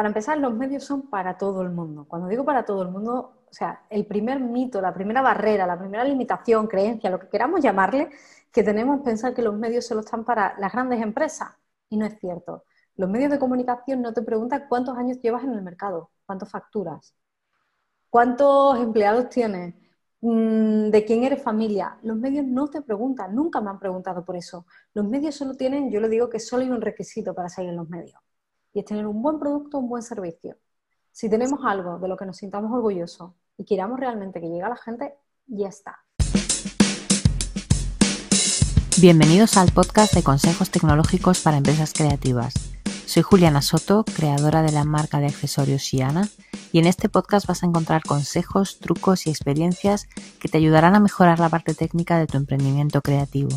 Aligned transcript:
Para 0.00 0.08
empezar, 0.08 0.38
los 0.38 0.54
medios 0.54 0.82
son 0.84 1.10
para 1.10 1.36
todo 1.36 1.60
el 1.60 1.68
mundo. 1.68 2.06
Cuando 2.08 2.26
digo 2.26 2.42
para 2.42 2.64
todo 2.64 2.80
el 2.80 2.88
mundo, 2.88 3.44
o 3.46 3.52
sea, 3.52 3.82
el 3.90 4.06
primer 4.06 4.40
mito, 4.40 4.80
la 4.80 4.94
primera 4.94 5.20
barrera, 5.20 5.66
la 5.66 5.78
primera 5.78 6.04
limitación, 6.04 6.66
creencia, 6.68 7.10
lo 7.10 7.20
que 7.20 7.28
queramos 7.28 7.60
llamarle, 7.60 8.08
que 8.50 8.62
tenemos 8.62 9.02
pensar 9.02 9.34
que 9.34 9.42
los 9.42 9.54
medios 9.54 9.86
solo 9.86 10.00
están 10.00 10.24
para 10.24 10.54
las 10.58 10.72
grandes 10.72 11.02
empresas. 11.02 11.50
Y 11.90 11.98
no 11.98 12.06
es 12.06 12.18
cierto. 12.18 12.64
Los 12.96 13.10
medios 13.10 13.30
de 13.30 13.38
comunicación 13.38 14.00
no 14.00 14.14
te 14.14 14.22
preguntan 14.22 14.64
cuántos 14.70 14.96
años 14.96 15.20
llevas 15.20 15.44
en 15.44 15.52
el 15.52 15.60
mercado, 15.60 16.08
cuántas 16.24 16.50
facturas, 16.50 17.14
cuántos 18.08 18.78
empleados 18.78 19.28
tienes, 19.28 19.74
mm, 20.22 20.88
de 20.88 21.04
quién 21.04 21.24
eres 21.24 21.42
familia. 21.42 21.98
Los 22.02 22.16
medios 22.16 22.46
no 22.46 22.68
te 22.68 22.80
preguntan, 22.80 23.34
nunca 23.34 23.60
me 23.60 23.68
han 23.68 23.78
preguntado 23.78 24.24
por 24.24 24.36
eso. 24.36 24.64
Los 24.94 25.04
medios 25.06 25.34
solo 25.34 25.54
tienen, 25.56 25.90
yo 25.90 26.00
le 26.00 26.08
digo 26.08 26.30
que 26.30 26.40
solo 26.40 26.62
hay 26.62 26.70
un 26.70 26.80
requisito 26.80 27.34
para 27.34 27.50
salir 27.50 27.68
en 27.68 27.76
los 27.76 27.90
medios, 27.90 28.18
y 28.72 28.80
es 28.80 28.84
tener 28.84 29.06
un 29.06 29.20
buen 29.20 29.38
producto, 29.38 29.78
un 29.78 29.88
buen 29.88 30.02
servicio. 30.02 30.56
Si 31.10 31.28
tenemos 31.28 31.60
algo 31.64 31.98
de 31.98 32.08
lo 32.08 32.16
que 32.16 32.26
nos 32.26 32.36
sintamos 32.36 32.72
orgullosos 32.72 33.32
y 33.56 33.64
queramos 33.64 33.98
realmente 33.98 34.40
que 34.40 34.48
llegue 34.48 34.62
a 34.62 34.68
la 34.68 34.76
gente, 34.76 35.14
ya 35.46 35.68
está. 35.68 35.98
Bienvenidos 39.00 39.56
al 39.56 39.72
podcast 39.72 40.14
de 40.14 40.22
consejos 40.22 40.70
tecnológicos 40.70 41.40
para 41.40 41.56
empresas 41.56 41.92
creativas. 41.92 42.54
Soy 43.06 43.22
Juliana 43.22 43.60
Soto, 43.60 44.04
creadora 44.04 44.62
de 44.62 44.72
la 44.72 44.84
marca 44.84 45.18
de 45.18 45.26
accesorios 45.26 45.82
Shiana, 45.82 46.28
y 46.70 46.78
en 46.78 46.86
este 46.86 47.08
podcast 47.08 47.48
vas 47.48 47.64
a 47.64 47.66
encontrar 47.66 48.02
consejos, 48.04 48.78
trucos 48.78 49.26
y 49.26 49.30
experiencias 49.30 50.06
que 50.38 50.48
te 50.48 50.58
ayudarán 50.58 50.94
a 50.94 51.00
mejorar 51.00 51.40
la 51.40 51.48
parte 51.48 51.74
técnica 51.74 52.18
de 52.18 52.28
tu 52.28 52.36
emprendimiento 52.36 53.00
creativo. 53.00 53.50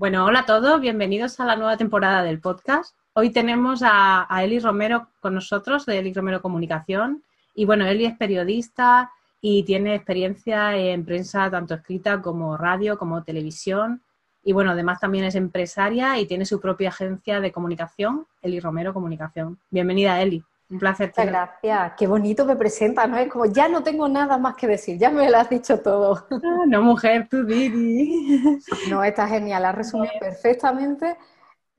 Bueno, 0.00 0.24
hola 0.24 0.40
a 0.40 0.46
todos, 0.46 0.80
bienvenidos 0.80 1.40
a 1.40 1.44
la 1.44 1.56
nueva 1.56 1.76
temporada 1.76 2.22
del 2.22 2.40
podcast. 2.40 2.96
Hoy 3.12 3.30
tenemos 3.30 3.82
a, 3.84 4.26
Eli 4.42 4.60
Romero 4.60 5.08
con 5.20 5.34
nosotros, 5.34 5.84
de 5.84 5.98
Eli 5.98 6.12
Romero 6.12 6.40
Comunicación. 6.40 7.24
Y 7.56 7.64
bueno, 7.64 7.84
Eli 7.84 8.04
es 8.04 8.16
periodista 8.16 9.10
y 9.40 9.64
tiene 9.64 9.96
experiencia 9.96 10.76
en 10.76 11.04
prensa 11.04 11.50
tanto 11.50 11.74
escrita 11.74 12.22
como 12.22 12.56
radio, 12.56 12.96
como 12.98 13.24
televisión. 13.24 14.00
Y 14.44 14.52
bueno, 14.52 14.70
además 14.70 15.00
también 15.00 15.24
es 15.24 15.34
empresaria 15.34 16.18
y 16.20 16.26
tiene 16.26 16.46
su 16.46 16.60
propia 16.60 16.90
agencia 16.90 17.40
de 17.40 17.50
comunicación, 17.50 18.26
Eli 18.42 18.60
Romero 18.60 18.94
Comunicación. 18.94 19.58
Bienvenida, 19.70 20.22
Eli. 20.22 20.44
Un 20.70 20.78
placer. 20.78 21.08
Muchas 21.08 21.26
gracias. 21.26 21.92
Qué 21.98 22.06
bonito 22.06 22.44
me 22.44 22.54
presenta, 22.54 23.08
¿no? 23.08 23.18
Es 23.18 23.28
como, 23.28 23.46
ya 23.46 23.68
no 23.68 23.82
tengo 23.82 24.08
nada 24.08 24.38
más 24.38 24.54
que 24.54 24.68
decir, 24.68 24.96
ya 24.98 25.10
me 25.10 25.28
lo 25.28 25.36
has 25.36 25.50
dicho 25.50 25.80
todo. 25.80 26.28
Ah, 26.30 26.64
no, 26.68 26.80
mujer, 26.80 27.26
tú 27.28 27.44
Didi. 27.44 28.60
No, 28.88 29.02
está 29.02 29.26
genial, 29.26 29.64
has 29.64 29.74
resumido 29.74 30.12
perfectamente 30.20 31.16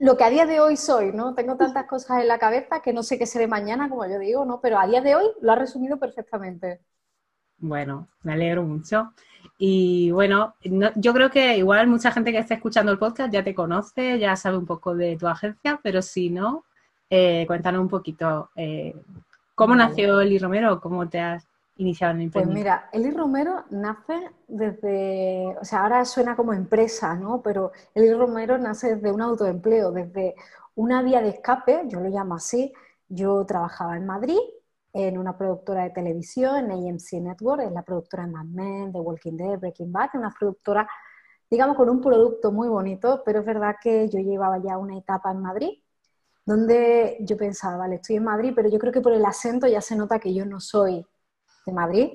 lo 0.01 0.17
que 0.17 0.23
a 0.23 0.31
día 0.31 0.47
de 0.47 0.59
hoy 0.59 0.77
soy, 0.77 1.11
¿no? 1.13 1.35
Tengo 1.35 1.57
tantas 1.57 1.85
cosas 1.85 2.21
en 2.21 2.27
la 2.27 2.39
cabeza 2.39 2.81
que 2.81 2.91
no 2.91 3.03
sé 3.03 3.19
qué 3.19 3.27
seré 3.27 3.47
mañana, 3.47 3.87
como 3.87 4.03
yo 4.07 4.17
digo, 4.17 4.43
¿no? 4.45 4.59
Pero 4.59 4.79
a 4.79 4.87
día 4.87 4.99
de 4.99 5.13
hoy 5.13 5.25
lo 5.41 5.51
ha 5.51 5.55
resumido 5.55 5.99
perfectamente. 5.99 6.81
Bueno, 7.59 8.07
me 8.23 8.33
alegro 8.33 8.63
mucho. 8.63 9.13
Y 9.59 10.09
bueno, 10.09 10.55
yo 10.95 11.13
creo 11.13 11.29
que 11.29 11.55
igual 11.55 11.85
mucha 11.85 12.11
gente 12.11 12.31
que 12.31 12.39
esté 12.39 12.55
escuchando 12.55 12.91
el 12.91 12.97
podcast 12.97 13.31
ya 13.31 13.43
te 13.43 13.53
conoce, 13.53 14.17
ya 14.17 14.35
sabe 14.35 14.57
un 14.57 14.65
poco 14.65 14.95
de 14.95 15.17
tu 15.17 15.27
agencia, 15.27 15.79
pero 15.83 16.01
si 16.01 16.31
no, 16.31 16.65
eh, 17.07 17.43
cuéntanos 17.45 17.81
un 17.81 17.89
poquito 17.89 18.49
eh, 18.55 18.95
cómo 19.53 19.75
nació 19.75 20.19
Eli 20.19 20.39
Romero, 20.39 20.81
cómo 20.81 21.07
te 21.09 21.19
has 21.19 21.47
iniciado 21.75 22.13
en 22.13 22.21
el 22.21 22.31
Pues 22.31 22.47
mira, 22.47 22.89
Eli 22.91 23.11
Romero 23.11 23.65
nace 23.69 24.31
desde, 24.47 25.55
o 25.59 25.65
sea, 25.65 25.83
ahora 25.83 26.05
suena 26.05 26.35
como 26.35 26.53
empresa, 26.53 27.15
¿no? 27.15 27.41
Pero 27.41 27.71
Eli 27.93 28.13
Romero 28.13 28.57
nace 28.57 28.95
desde 28.95 29.11
un 29.11 29.21
autoempleo, 29.21 29.91
desde 29.91 30.35
una 30.75 31.01
vía 31.01 31.21
de 31.21 31.29
escape, 31.29 31.83
yo 31.87 31.99
lo 31.99 32.09
llamo 32.09 32.35
así. 32.35 32.73
Yo 33.07 33.45
trabajaba 33.45 33.97
en 33.97 34.05
Madrid 34.05 34.39
en 34.93 35.17
una 35.17 35.37
productora 35.37 35.83
de 35.83 35.91
televisión, 35.91 36.69
en 36.69 36.71
AMC 36.71 37.21
Network, 37.21 37.61
es 37.63 37.71
la 37.71 37.83
productora 37.83 38.25
de 38.25 38.31
Mad 38.31 38.45
Men, 38.45 38.91
The 38.91 38.99
Walking 38.99 39.37
Dead, 39.37 39.59
Breaking 39.59 39.91
Bad, 39.91 40.09
una 40.15 40.33
productora, 40.37 40.87
digamos, 41.49 41.77
con 41.77 41.89
un 41.89 42.01
producto 42.01 42.51
muy 42.51 42.67
bonito, 42.67 43.21
pero 43.25 43.39
es 43.39 43.45
verdad 43.45 43.75
que 43.81 44.09
yo 44.09 44.19
llevaba 44.19 44.59
ya 44.61 44.77
una 44.77 44.97
etapa 44.97 45.31
en 45.31 45.41
Madrid, 45.41 45.79
donde 46.45 47.17
yo 47.21 47.37
pensaba, 47.37 47.77
vale, 47.77 47.95
estoy 47.95 48.17
en 48.17 48.25
Madrid, 48.25 48.51
pero 48.55 48.69
yo 48.69 48.79
creo 48.79 48.91
que 48.91 49.01
por 49.01 49.13
el 49.13 49.23
acento 49.25 49.67
ya 49.67 49.81
se 49.81 49.95
nota 49.95 50.19
que 50.19 50.33
yo 50.33 50.45
no 50.45 50.59
soy 50.59 51.05
de 51.65 51.71
Madrid. 51.71 52.09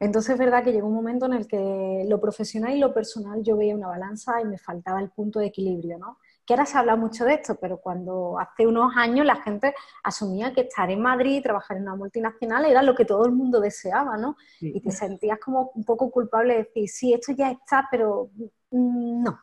Entonces 0.00 0.32
es 0.32 0.38
verdad 0.38 0.64
que 0.64 0.72
llegó 0.72 0.88
un 0.88 0.94
momento 0.94 1.26
en 1.26 1.34
el 1.34 1.46
que 1.46 2.04
lo 2.08 2.18
profesional 2.18 2.74
y 2.74 2.78
lo 2.78 2.94
personal 2.94 3.42
yo 3.42 3.58
veía 3.58 3.76
una 3.76 3.88
balanza 3.88 4.40
y 4.40 4.46
me 4.46 4.56
faltaba 4.56 4.98
el 4.98 5.10
punto 5.10 5.38
de 5.40 5.46
equilibrio, 5.46 5.98
¿no? 5.98 6.18
Que 6.46 6.54
ahora 6.54 6.64
se 6.64 6.78
habla 6.78 6.96
mucho 6.96 7.26
de 7.26 7.34
esto, 7.34 7.56
pero 7.60 7.78
cuando 7.82 8.38
hace 8.38 8.66
unos 8.66 8.96
años 8.96 9.26
la 9.26 9.36
gente 9.36 9.74
asumía 10.02 10.54
que 10.54 10.62
estar 10.62 10.90
en 10.90 11.02
Madrid 11.02 11.42
trabajar 11.42 11.76
en 11.76 11.82
una 11.82 11.96
multinacional 11.96 12.64
era 12.64 12.82
lo 12.82 12.94
que 12.94 13.04
todo 13.04 13.26
el 13.26 13.32
mundo 13.32 13.60
deseaba, 13.60 14.16
¿no? 14.16 14.36
Y 14.58 14.80
te 14.80 14.90
sentías 14.90 15.38
como 15.38 15.70
un 15.74 15.84
poco 15.84 16.10
culpable 16.10 16.54
de 16.54 16.58
decir, 16.60 16.88
sí, 16.88 17.12
esto 17.12 17.32
ya 17.32 17.50
está, 17.50 17.86
pero 17.90 18.30
mm, 18.70 19.22
no, 19.22 19.38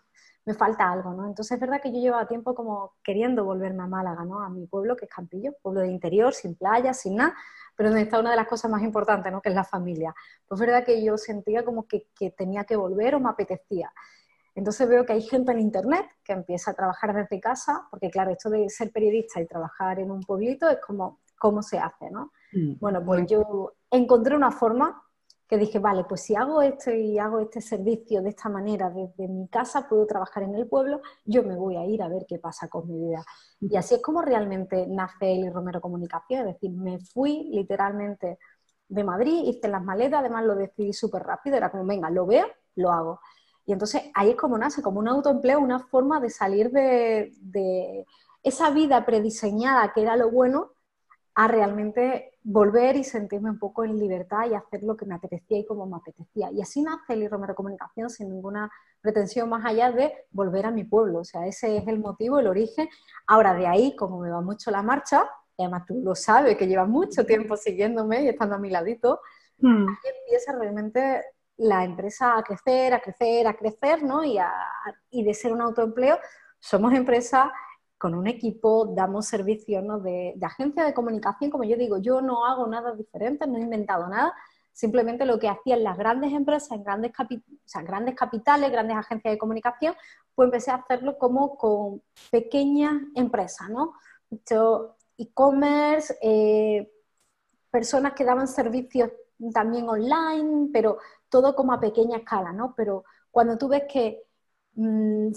me 0.48 0.54
falta 0.54 0.90
algo, 0.90 1.14
¿no? 1.14 1.28
Entonces 1.28 1.56
es 1.56 1.60
verdad 1.60 1.82
que 1.84 1.92
yo 1.92 2.00
llevaba 2.00 2.26
tiempo 2.26 2.56
como 2.56 2.94
queriendo 3.04 3.44
volverme 3.44 3.84
a 3.84 3.88
Málaga, 3.88 4.24
¿no? 4.24 4.42
A 4.42 4.50
mi 4.50 4.66
pueblo, 4.66 4.96
que 4.96 5.04
es 5.04 5.12
Campillo, 5.12 5.52
pueblo 5.62 5.82
de 5.82 5.90
interior, 5.90 6.34
sin 6.34 6.56
playa, 6.56 6.94
sin 6.94 7.18
nada, 7.18 7.36
pero 7.76 7.90
donde 7.90 8.04
está 8.04 8.18
una 8.18 8.32
de 8.32 8.38
las 8.38 8.48
cosas 8.48 8.72
más 8.72 8.82
importantes, 8.82 9.30
¿no? 9.30 9.42
Que 9.42 9.50
es 9.50 9.56
la 9.56 9.66
familia. 9.66 10.16
Pues 10.48 10.62
es 10.62 10.66
verdad 10.66 10.86
que 10.86 11.04
yo 11.04 11.18
sentía 11.18 11.66
como 11.66 11.86
que, 11.86 12.08
que 12.16 12.32
tenía 12.32 12.64
que 12.64 12.78
volver 12.78 13.16
o 13.16 13.20
me 13.20 13.30
apetecía. 13.30 13.92
Entonces 14.56 14.88
veo 14.88 15.06
que 15.06 15.12
hay 15.12 15.22
gente 15.22 15.52
en 15.52 15.60
Internet 15.60 16.06
que 16.24 16.32
empieza 16.32 16.72
a 16.72 16.76
trabajar 16.76 17.14
desde 17.14 17.42
casa, 17.42 17.86
porque 17.92 18.10
claro, 18.10 18.32
esto 18.32 18.50
de 18.50 18.70
ser 18.70 18.90
periodista 18.94 19.42
y 19.42 19.48
trabajar 19.48 20.00
en 20.00 20.12
un 20.12 20.22
pueblito 20.22 20.70
es 20.70 20.80
como, 20.80 21.20
¿cómo 21.38 21.62
se 21.62 21.78
hace, 21.78 22.10
no? 22.10 22.32
Mm. 22.54 22.80
Bueno, 22.80 23.04
pues 23.04 23.28
yo 23.28 23.74
encontré 23.92 24.34
una 24.34 24.52
forma 24.52 25.04
que 25.48 25.58
dije, 25.58 25.80
vale, 25.80 26.04
pues 26.04 26.22
si 26.22 26.36
hago 26.36 26.62
esto 26.62 26.92
y 26.92 27.18
hago 27.18 27.40
este 27.40 27.62
servicio 27.62 28.22
de 28.22 28.30
esta 28.30 28.50
manera 28.50 28.90
desde 28.90 29.28
mi 29.28 29.48
casa, 29.48 29.88
puedo 29.88 30.06
trabajar 30.06 30.44
en 30.44 30.56
el 30.56 30.68
pueblo, 30.68 31.02
yo 31.24 31.44
me 31.44 31.56
voy 31.56 31.78
a 31.78 31.86
ir 31.86 32.02
a 32.04 32.10
ver 32.10 32.26
qué 32.28 32.38
pasa 32.38 32.68
con 32.68 32.88
mi 32.88 33.08
vida. 33.08 33.24
Y 33.62 33.76
así 33.78 33.96
es 33.96 34.02
como 34.02 34.22
realmente 34.22 34.86
nace 34.88 35.34
el 35.34 35.54
Romero 35.54 35.80
Comunicación, 35.80 36.42
es 36.42 36.56
decir, 36.56 36.72
me 36.72 37.00
fui 37.00 37.50
literalmente 37.52 38.40
de 38.90 39.04
Madrid, 39.04 39.44
hice 39.46 39.70
las 39.70 39.84
maletas, 39.84 40.20
además 40.20 40.46
lo 40.46 40.56
decidí 40.56 40.92
súper 40.92 41.24
rápido, 41.24 41.56
era 41.56 41.72
como, 41.72 41.86
venga, 41.86 42.10
lo 42.10 42.26
veo, 42.26 42.46
lo 42.76 42.92
hago. 42.92 43.20
Y 43.66 43.74
entonces 43.74 44.04
ahí 44.16 44.32
es 44.32 44.36
como 44.36 44.58
nace, 44.58 44.82
como 44.82 45.00
un 45.00 45.08
autoempleo, 45.08 45.60
una 45.60 45.80
forma 45.80 46.20
de 46.20 46.30
salir 46.30 46.72
de, 46.72 47.34
de 47.42 48.06
esa 48.44 48.70
vida 48.72 49.06
prediseñada 49.06 49.92
que 49.94 50.02
era 50.02 50.16
lo 50.18 50.30
bueno 50.30 50.72
a 51.40 51.48
realmente 51.48 52.32
volver 52.42 52.96
y 52.96 53.04
sentirme 53.04 53.52
un 53.52 53.60
poco 53.60 53.84
en 53.84 54.00
libertad 54.00 54.50
y 54.50 54.56
hacer 54.56 54.82
lo 54.82 54.98
que 54.98 55.06
me 55.06 55.14
apetecía 55.14 55.60
y 55.60 55.66
como 55.68 55.86
me 55.86 55.98
apetecía. 55.98 56.50
Y 56.52 56.64
así 56.64 56.82
nace 56.82 57.14
el 57.14 57.30
Romero 57.30 57.54
Comunicación 57.54 58.10
sin 58.10 58.32
ninguna 58.32 58.72
pretensión 59.02 59.48
más 59.48 59.64
allá 59.64 59.92
de 59.92 60.12
volver 60.32 60.66
a 60.66 60.72
mi 60.72 60.84
pueblo. 60.84 61.20
O 61.20 61.24
sea, 61.24 61.46
ese 61.46 61.78
es 61.78 61.88
el 61.88 62.00
motivo, 62.00 62.40
el 62.40 62.48
origen. 62.48 62.90
Ahora, 63.28 63.54
de 63.54 63.68
ahí, 63.68 63.96
como 63.96 64.20
me 64.20 64.32
va 64.32 64.42
mucho 64.42 64.72
la 64.72 64.82
marcha, 64.82 65.30
y 65.56 65.62
además 65.62 65.86
tú 65.86 66.02
lo 66.04 66.16
sabes, 66.16 66.58
que 66.58 66.66
llevas 66.66 66.90
mucho 66.90 67.24
tiempo 67.24 67.56
siguiéndome 67.56 68.24
y 68.24 68.30
estando 68.30 68.56
a 68.56 68.60
mi 68.60 68.72
ladito, 68.72 69.22
mm. 69.60 69.86
empieza 70.22 70.54
realmente 70.58 71.24
la 71.58 71.84
empresa 71.84 72.36
a 72.36 72.42
crecer, 72.42 72.96
a 72.96 73.00
crecer, 73.00 73.46
a 73.46 73.54
crecer, 73.54 74.02
¿no? 74.02 74.24
Y, 74.24 74.40
y 75.12 75.24
de 75.24 75.34
ser 75.36 75.54
un 75.54 75.62
autoempleo, 75.62 76.18
somos 76.60 76.94
empresa 76.94 77.54
con 77.98 78.14
un 78.14 78.28
equipo, 78.28 78.86
damos 78.96 79.28
servicios 79.28 79.84
de, 80.04 80.36
agencia 80.42 80.84
de 80.86 80.94
comunicación, 80.94 81.50
como 81.50 81.64
yo 81.64 81.78
digo, 81.78 81.98
yo 81.98 82.22
no 82.22 82.46
hago 82.46 82.68
nada 82.68 82.94
diferente, 82.96 83.48
no 83.48 83.58
he 83.58 83.62
inventado 83.62 84.08
nada, 84.08 84.34
simplemente 84.72 85.26
lo 85.26 85.40
que 85.40 85.50
hacían 85.50 85.84
las 85.84 85.98
grandes 85.98 86.32
empresas, 86.34 86.84
grandes, 86.84 87.12
grandes 87.84 88.16
capitales, 88.16 88.72
grandes 88.72 88.98
agencias 88.98 89.34
de 89.34 89.38
comunicación, 89.40 89.96
pues 90.36 90.48
empecé 90.48 90.72
a 90.72 90.76
hacerlo 90.76 91.18
como 91.18 91.58
con 91.58 92.04
pequeñas 92.30 92.94
empresas, 93.16 93.70
¿no? 93.70 93.94
e-commerce, 95.18 96.16
eh, 96.22 96.92
personas 97.72 98.14
que 98.14 98.24
daban 98.24 98.48
servicios 98.48 99.12
también 99.54 99.90
online, 99.90 100.70
pero 100.72 101.00
todo 101.30 101.56
como 101.56 101.74
a 101.74 101.80
pequeña 101.80 102.18
escala, 102.18 102.54
¿no? 102.54 102.74
Pero 102.76 103.04
cuando 103.32 103.58
tú 103.58 103.68
ves 103.68 103.84
que 103.92 104.24
mm, 104.76 105.32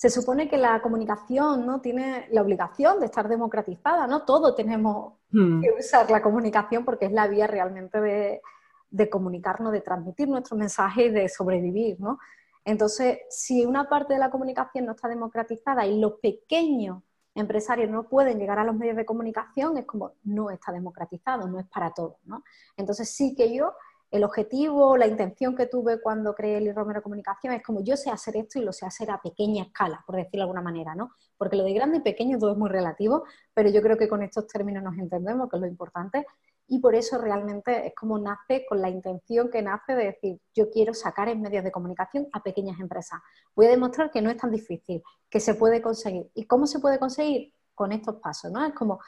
se 0.00 0.08
supone 0.08 0.48
que 0.48 0.56
la 0.56 0.80
comunicación 0.80 1.66
no 1.66 1.82
tiene 1.82 2.26
la 2.30 2.40
obligación 2.40 3.00
de 3.00 3.04
estar 3.04 3.28
democratizada, 3.28 4.06
¿no? 4.06 4.22
Todos 4.22 4.56
tenemos 4.56 5.12
hmm. 5.30 5.60
que 5.60 5.74
usar 5.78 6.10
la 6.10 6.22
comunicación 6.22 6.86
porque 6.86 7.04
es 7.04 7.12
la 7.12 7.26
vía 7.28 7.46
realmente 7.46 8.00
de, 8.00 9.10
comunicarnos, 9.10 9.72
de 9.72 9.82
transmitir 9.82 10.26
nuestro 10.26 10.56
mensaje 10.56 11.04
y 11.04 11.10
de 11.10 11.28
sobrevivir, 11.28 12.00
¿no? 12.00 12.18
Entonces, 12.64 13.18
si 13.28 13.66
una 13.66 13.90
parte 13.90 14.14
de 14.14 14.20
la 14.20 14.30
comunicación 14.30 14.86
no 14.86 14.92
está 14.92 15.06
democratizada 15.06 15.84
y 15.84 16.00
los 16.00 16.14
pequeños 16.14 17.02
empresarios 17.34 17.90
no 17.90 18.08
pueden 18.08 18.38
llegar 18.38 18.58
a 18.58 18.64
los 18.64 18.76
medios 18.76 18.96
de 18.96 19.04
comunicación, 19.04 19.76
es 19.76 19.84
como 19.84 20.14
no 20.24 20.50
está 20.50 20.72
democratizado, 20.72 21.46
no 21.46 21.60
es 21.60 21.66
para 21.66 21.92
todos, 21.92 22.16
¿no? 22.24 22.42
Entonces 22.74 23.14
sí 23.14 23.34
que 23.34 23.54
yo 23.54 23.74
el 24.10 24.24
objetivo, 24.24 24.96
la 24.96 25.06
intención 25.06 25.54
que 25.54 25.66
tuve 25.66 26.00
cuando 26.00 26.34
creé 26.34 26.58
el 26.58 26.74
Romero 26.74 27.02
Comunicación 27.02 27.54
es 27.54 27.62
como 27.62 27.82
yo 27.82 27.96
sé 27.96 28.10
hacer 28.10 28.36
esto 28.36 28.58
y 28.58 28.62
lo 28.62 28.72
sé 28.72 28.84
hacer 28.84 29.10
a 29.10 29.20
pequeña 29.20 29.64
escala, 29.64 30.02
por 30.04 30.16
decirlo 30.16 30.38
de 30.38 30.42
alguna 30.42 30.62
manera, 30.62 30.94
¿no? 30.94 31.12
Porque 31.38 31.56
lo 31.56 31.64
de 31.64 31.72
grande 31.72 31.98
y 31.98 32.00
pequeño 32.00 32.38
todo 32.38 32.52
es 32.52 32.58
muy 32.58 32.68
relativo, 32.68 33.24
pero 33.54 33.70
yo 33.70 33.80
creo 33.82 33.96
que 33.96 34.08
con 34.08 34.22
estos 34.22 34.48
términos 34.48 34.82
nos 34.82 34.98
entendemos, 34.98 35.48
que 35.48 35.56
es 35.56 35.60
lo 35.60 35.68
importante, 35.68 36.26
y 36.66 36.80
por 36.80 36.94
eso 36.94 37.18
realmente 37.18 37.88
es 37.88 37.94
como 37.94 38.18
nace 38.18 38.64
con 38.68 38.80
la 38.80 38.88
intención 38.88 39.50
que 39.50 39.62
nace 39.62 39.94
de 39.94 40.04
decir, 40.06 40.40
yo 40.54 40.70
quiero 40.70 40.94
sacar 40.94 41.28
en 41.28 41.40
medios 41.40 41.64
de 41.64 41.72
comunicación 41.72 42.28
a 42.32 42.42
pequeñas 42.42 42.78
empresas. 42.80 43.20
Voy 43.56 43.66
a 43.66 43.70
demostrar 43.70 44.10
que 44.10 44.22
no 44.22 44.30
es 44.30 44.36
tan 44.36 44.52
difícil, 44.52 45.02
que 45.28 45.40
se 45.40 45.54
puede 45.54 45.82
conseguir. 45.82 46.30
¿Y 46.34 46.46
cómo 46.46 46.66
se 46.66 46.78
puede 46.78 46.98
conseguir? 46.98 47.52
Con 47.74 47.92
estos 47.92 48.16
pasos, 48.16 48.52
¿no? 48.52 48.64
Es 48.64 48.72
como, 48.74 49.00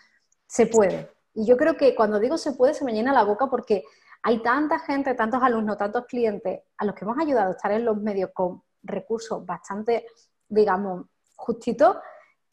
se 0.46 0.66
puede. 0.66 1.10
Y 1.34 1.46
yo 1.46 1.56
creo 1.56 1.76
que 1.76 1.94
cuando 1.94 2.18
digo 2.18 2.36
se 2.36 2.52
puede, 2.52 2.74
se 2.74 2.84
me 2.84 2.92
llena 2.92 3.12
la 3.12 3.24
boca 3.24 3.48
porque 3.48 3.84
hay 4.22 4.40
tanta 4.40 4.78
gente, 4.78 5.14
tantos 5.14 5.42
alumnos, 5.42 5.76
tantos 5.76 6.06
clientes 6.06 6.60
a 6.76 6.84
los 6.84 6.94
que 6.94 7.04
hemos 7.04 7.18
ayudado 7.18 7.48
a 7.48 7.52
estar 7.52 7.72
en 7.72 7.84
los 7.84 8.00
medios 8.00 8.30
con 8.32 8.62
recursos 8.82 9.44
bastante, 9.44 10.06
digamos, 10.48 11.06
justitos, 11.34 11.96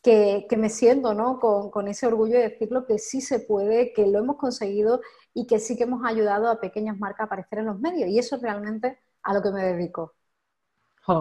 que, 0.02 0.48
me 0.58 0.70
siento 0.70 1.14
¿no? 1.14 1.40
Con, 1.40 1.88
ese 1.88 2.08
orgullo 2.08 2.36
de 2.36 2.50
decirlo 2.50 2.86
que 2.86 2.98
sí 2.98 3.22
se 3.22 3.42
puede, 3.42 3.94
que 3.94 4.08
lo 4.08 4.20
hemos 4.20 4.38
conseguido 4.38 5.02
y 5.34 5.46
que 5.46 5.60
sí 5.60 5.78
que 5.78 5.84
hemos 5.84 6.06
ayudado 6.06 6.50
a 6.50 6.60
pequeñas 6.60 6.98
marcas 6.98 7.22
a 7.22 7.24
aparecer 7.26 7.60
en 7.60 7.66
los 7.66 7.80
medios. 7.80 8.10
Y 8.10 8.18
eso 8.18 8.38
es 8.38 8.42
realmente 8.42 9.00
a 9.24 9.34
lo 9.34 9.42
que 9.42 9.52
me 9.52 9.64
dedico. 9.64 10.14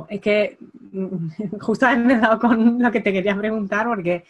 es 0.09 0.21
que 0.21 0.59
justamente 1.61 2.07
me 2.07 2.15
he 2.15 2.21
dado 2.21 2.39
con 2.39 2.81
lo 2.81 2.91
que 2.91 3.01
te 3.01 3.13
quería 3.13 3.37
preguntar 3.37 3.87
porque 3.87 4.25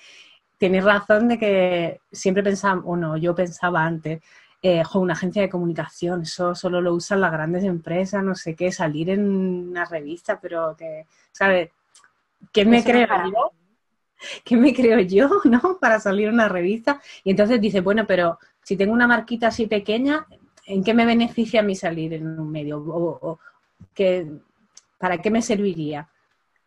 tienes 0.57 0.83
razón 0.83 1.29
de 1.29 1.39
que 1.39 2.01
siempre 2.11 2.43
pensaba, 2.43 2.83
o 2.85 2.97
no, 2.97 3.17
yo 3.17 3.35
pensaba 3.35 3.85
antes, 3.85 4.21
eh, 4.63 4.83
una 4.95 5.13
agencia 5.13 5.43
de 5.43 5.49
comunicación, 5.49 6.23
eso 6.23 6.55
solo 6.55 6.81
lo 6.81 6.95
usan 6.95 7.21
las 7.21 7.33
grandes 7.33 7.65
empresas, 7.65 8.25
no 8.25 8.35
sé 8.35 8.57
qué, 8.57 8.73
salir 8.73 9.11
en 9.11 9.25
una 9.71 9.85
revista, 9.85 10.41
pero 10.41 10.75
que, 10.77 11.07
¿sabes? 11.31 11.71
¿Qué 12.53 12.65
me 12.65 12.83
creo 12.83 13.07
yo? 13.07 13.53
¿Qué 14.45 14.57
me 14.57 14.75
creo 14.75 14.99
yo, 15.01 15.29
no? 15.45 15.79
Para 15.81 16.01
salir 16.01 16.29
en 16.29 16.35
una 16.35 16.49
revista. 16.49 17.01
Y 17.23 17.31
entonces 17.31 17.61
dice, 17.61 17.81
bueno, 17.81 18.05
pero 18.07 18.39
si 18.63 18.77
tengo 18.77 18.93
una 18.93 19.07
marquita 19.07 19.49
así 19.49 19.67
pequeña, 19.67 20.27
¿en 20.67 20.83
qué 20.83 20.93
me 20.93 21.07
beneficia 21.07 21.61
a 21.61 21.63
mí 21.63 21.75
salir 21.75 22.15
en 22.15 22.27
un 22.39 22.51
medio? 22.51 22.79
O, 22.79 23.39
¿Para 24.99 25.19
qué 25.19 25.31
me 25.31 25.41
serviría? 25.41 26.09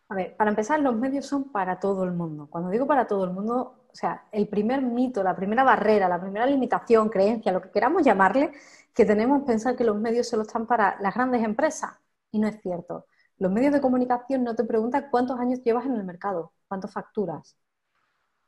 A 0.08 0.14
ver, 0.14 0.36
para 0.36 0.50
empezar, 0.50 0.80
los 0.80 0.96
medios 0.96 1.26
son 1.26 1.52
para 1.52 1.78
todo 1.78 2.04
el 2.04 2.12
mundo. 2.12 2.46
Cuando 2.50 2.70
digo 2.70 2.86
para 2.86 3.06
todo 3.06 3.24
el 3.24 3.30
mundo, 3.30 3.74
o 3.92 3.96
sea, 3.96 4.24
el 4.32 4.48
primer 4.48 4.82
mito, 4.82 5.22
la 5.22 5.36
primera 5.36 5.64
barrera, 5.64 6.08
la 6.08 6.20
primera 6.20 6.46
limitación, 6.46 7.08
creencia, 7.10 7.52
lo 7.52 7.60
que 7.60 7.70
queramos 7.70 8.02
llamarle, 8.02 8.52
que 8.94 9.04
tenemos 9.04 9.42
pensar 9.44 9.76
que 9.76 9.84
los 9.84 9.96
medios 9.98 10.28
solo 10.28 10.42
están 10.42 10.66
para 10.66 10.96
las 11.00 11.14
grandes 11.14 11.42
empresas. 11.44 11.92
Y 12.30 12.38
no 12.38 12.48
es 12.48 12.60
cierto. 12.62 13.06
Los 13.38 13.52
medios 13.52 13.72
de 13.72 13.80
comunicación 13.80 14.44
no 14.44 14.54
te 14.54 14.64
preguntan 14.64 15.08
cuántos 15.10 15.38
años 15.38 15.62
llevas 15.62 15.84
en 15.86 15.94
el 15.94 16.04
mercado, 16.04 16.52
cuántas 16.68 16.92
facturas, 16.92 17.56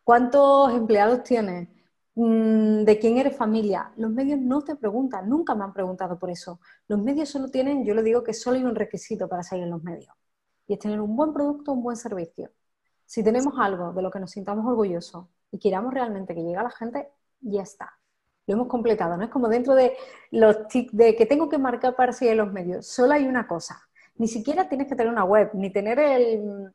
cuántos 0.05 0.73
empleados 0.73 1.23
tienes, 1.25 1.69
mm, 2.15 2.85
de 2.85 2.99
quién 2.99 3.19
eres 3.19 3.37
familia. 3.37 3.93
Los 3.97 4.11
medios 4.11 4.39
no 4.41 4.63
te 4.63 4.77
preguntan, 4.77 5.29
nunca 5.29 5.55
me 5.55 5.65
han 5.65 5.73
preguntado 5.73 6.19
por 6.19 6.31
eso. 6.31 6.61
Los 6.89 7.01
medios 7.01 7.29
solo 7.29 7.49
tienen, 7.49 7.85
yo 7.85 7.95
le 7.95 8.03
digo 8.03 8.23
que 8.23 8.35
solo 8.35 8.57
hay 8.57 8.65
un 8.65 8.75
requisito 8.75 9.29
para 9.29 9.43
salir 9.43 9.65
en 9.65 9.71
los 9.71 9.83
medios, 9.83 10.15
y 10.67 10.75
es 10.75 10.79
tener 10.79 11.01
un 11.01 11.17
buen 11.17 11.33
producto, 11.33 11.73
un 11.73 11.83
buen 11.83 11.97
servicio. 11.97 12.51
Si 13.07 13.23
tenemos 13.23 13.55
algo 13.59 13.93
de 13.93 14.03
lo 14.03 14.11
que 14.11 14.21
nos 14.21 14.31
sintamos 14.31 14.67
orgullosos 14.67 15.27
y 15.51 15.59
queramos 15.59 15.93
realmente 15.93 16.35
que 16.35 16.43
llegue 16.43 16.57
a 16.57 16.63
la 16.63 16.71
gente, 16.71 17.09
ya 17.41 17.63
está. 17.63 17.93
Lo 18.47 18.55
hemos 18.55 18.69
completado, 18.69 19.17
¿no? 19.17 19.25
Es 19.25 19.31
como 19.31 19.49
dentro 19.49 19.75
de 19.75 19.97
los 20.31 20.69
tics 20.69 20.95
de 20.95 21.17
que 21.17 21.27
tengo 21.27 21.49
que 21.49 21.59
marcar 21.59 21.97
para 21.97 22.13
seguir 22.13 22.37
los 22.37 22.53
medios. 22.53 22.87
Solo 22.87 23.15
hay 23.15 23.27
una 23.27 23.47
cosa. 23.47 23.81
Ni 24.17 24.29
siquiera 24.29 24.69
tienes 24.69 24.87
que 24.87 24.95
tener 24.95 25.13
una 25.13 25.25
web, 25.25 25.51
ni 25.55 25.71
tener 25.71 25.99
el... 25.99 26.73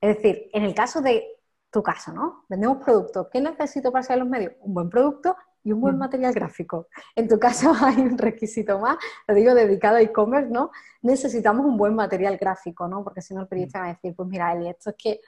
Es 0.00 0.16
decir, 0.16 0.50
en 0.52 0.64
el 0.64 0.74
caso 0.74 1.00
de 1.00 1.24
tu 1.70 1.82
caso, 1.82 2.12
¿no? 2.12 2.44
Vendemos 2.48 2.78
productos. 2.84 3.28
¿Qué 3.32 3.40
necesito 3.40 3.92
para 3.92 4.02
seguir 4.02 4.20
los 4.20 4.28
medios? 4.28 4.52
Un 4.60 4.74
buen 4.74 4.90
producto 4.90 5.36
y 5.64 5.72
un 5.72 5.80
buen 5.80 5.96
mm. 5.96 5.98
material 5.98 6.32
gráfico. 6.32 6.88
En 7.14 7.28
tu 7.28 7.38
caso 7.38 7.72
hay 7.80 8.00
un 8.00 8.18
requisito 8.18 8.78
más, 8.78 8.96
lo 9.26 9.34
digo 9.34 9.54
dedicado 9.54 9.96
a 9.96 10.02
e-commerce, 10.02 10.50
¿no? 10.50 10.70
Necesitamos 11.02 11.64
un 11.64 11.76
buen 11.76 11.94
material 11.94 12.36
gráfico, 12.36 12.88
¿no? 12.88 13.02
Porque 13.04 13.22
si 13.22 13.34
no 13.34 13.42
el 13.42 13.48
periodista 13.48 13.80
va 13.80 13.86
a 13.86 13.88
decir, 13.88 14.14
pues 14.14 14.28
mira, 14.28 14.52
Eli, 14.52 14.68
esto 14.68 14.90
es 14.90 14.96
que 14.96 15.20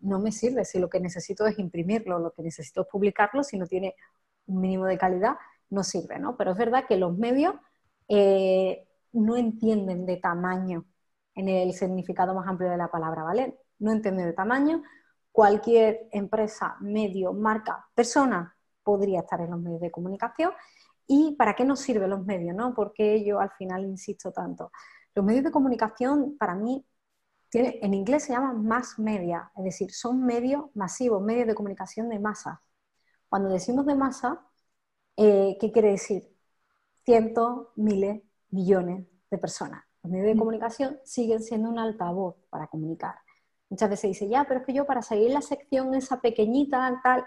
no 0.00 0.18
me 0.18 0.32
sirve 0.32 0.64
si 0.64 0.78
lo 0.78 0.88
que 0.88 1.00
necesito 1.00 1.46
es 1.46 1.58
imprimirlo, 1.58 2.18
lo 2.18 2.32
que 2.32 2.42
necesito 2.42 2.82
es 2.82 2.88
publicarlo, 2.88 3.42
si 3.42 3.58
no 3.58 3.66
tiene 3.66 3.94
un 4.46 4.60
mínimo 4.60 4.86
de 4.86 4.98
calidad, 4.98 5.36
no 5.70 5.82
sirve, 5.82 6.18
¿no? 6.18 6.36
Pero 6.36 6.52
es 6.52 6.58
verdad 6.58 6.84
que 6.86 6.96
los 6.96 7.16
medios 7.16 7.54
eh, 8.08 8.86
no 9.12 9.36
entienden 9.36 10.06
de 10.06 10.16
tamaño 10.18 10.84
en 11.34 11.48
el 11.48 11.72
significado 11.72 12.34
más 12.34 12.46
amplio 12.46 12.70
de 12.70 12.76
la 12.76 12.88
palabra, 12.90 13.22
¿vale? 13.22 13.58
No 13.78 13.92
entienden 13.92 14.26
de 14.26 14.32
tamaño. 14.32 14.82
Cualquier 15.32 16.08
empresa, 16.12 16.76
medio, 16.80 17.32
marca, 17.32 17.88
persona 17.94 18.54
podría 18.82 19.20
estar 19.20 19.40
en 19.40 19.50
los 19.50 19.60
medios 19.60 19.80
de 19.80 19.90
comunicación. 19.90 20.52
¿Y 21.06 21.34
para 21.36 21.54
qué 21.54 21.64
nos 21.64 21.80
sirven 21.80 22.10
los 22.10 22.24
medios? 22.24 22.54
¿no? 22.54 22.72
Porque 22.74 23.24
yo 23.24 23.40
al 23.40 23.50
final 23.50 23.84
insisto 23.84 24.32
tanto. 24.32 24.70
Los 25.14 25.24
medios 25.24 25.44
de 25.44 25.50
comunicación 25.50 26.36
para 26.38 26.54
mí 26.54 26.84
en 27.54 27.94
inglés 27.94 28.24
se 28.24 28.32
llama 28.32 28.52
mass 28.52 28.98
media, 28.98 29.50
es 29.56 29.64
decir, 29.64 29.92
son 29.92 30.24
medios 30.24 30.64
masivos, 30.74 31.22
medios 31.22 31.46
de 31.46 31.54
comunicación 31.54 32.08
de 32.08 32.18
masa. 32.18 32.62
Cuando 33.28 33.48
decimos 33.48 33.86
de 33.86 33.94
masa, 33.94 34.46
eh, 35.16 35.56
¿qué 35.60 35.72
quiere 35.72 35.92
decir? 35.92 36.34
Cientos, 37.04 37.68
miles, 37.76 38.22
millones 38.50 39.06
de 39.30 39.38
personas. 39.38 39.84
Los 40.02 40.12
medios 40.12 40.28
de 40.28 40.34
mm. 40.34 40.38
comunicación 40.38 40.98
siguen 41.04 41.42
siendo 41.42 41.68
un 41.68 41.78
altavoz 41.78 42.36
para 42.50 42.66
comunicar. 42.66 43.14
Muchas 43.68 43.90
veces 43.90 44.10
dice, 44.10 44.28
ya, 44.28 44.44
pero 44.44 44.60
es 44.60 44.66
que 44.66 44.72
yo 44.72 44.86
para 44.86 45.02
seguir 45.02 45.30
la 45.30 45.40
sección 45.40 45.94
esa 45.94 46.20
pequeñita, 46.20 47.00
tal, 47.02 47.24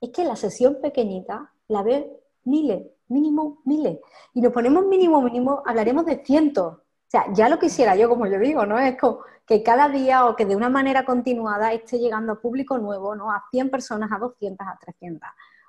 es 0.00 0.10
que 0.10 0.24
la 0.24 0.36
sesión 0.36 0.78
pequeñita 0.82 1.52
la 1.68 1.82
ve 1.82 2.10
miles, 2.44 2.86
mínimo 3.08 3.62
miles. 3.64 3.98
Y 4.34 4.40
nos 4.40 4.52
ponemos 4.52 4.86
mínimo, 4.86 5.20
mínimo, 5.22 5.62
hablaremos 5.64 6.04
de 6.04 6.24
cientos, 6.24 6.78
o 7.06 7.10
sea, 7.10 7.24
ya 7.32 7.48
lo 7.48 7.58
quisiera 7.58 7.94
yo, 7.94 8.08
como 8.08 8.26
yo 8.26 8.38
digo, 8.38 8.66
¿no? 8.66 8.78
Es 8.78 8.98
como 8.98 9.20
que 9.46 9.62
cada 9.62 9.88
día 9.88 10.26
o 10.26 10.34
que 10.34 10.44
de 10.44 10.56
una 10.56 10.68
manera 10.68 11.04
continuada 11.04 11.72
esté 11.72 11.98
llegando 11.98 12.32
a 12.32 12.40
público 12.40 12.78
nuevo, 12.78 13.14
¿no? 13.14 13.30
A 13.30 13.44
100 13.50 13.70
personas, 13.70 14.10
a 14.10 14.18
200, 14.18 14.66
a 14.66 14.76
300. 14.80 15.28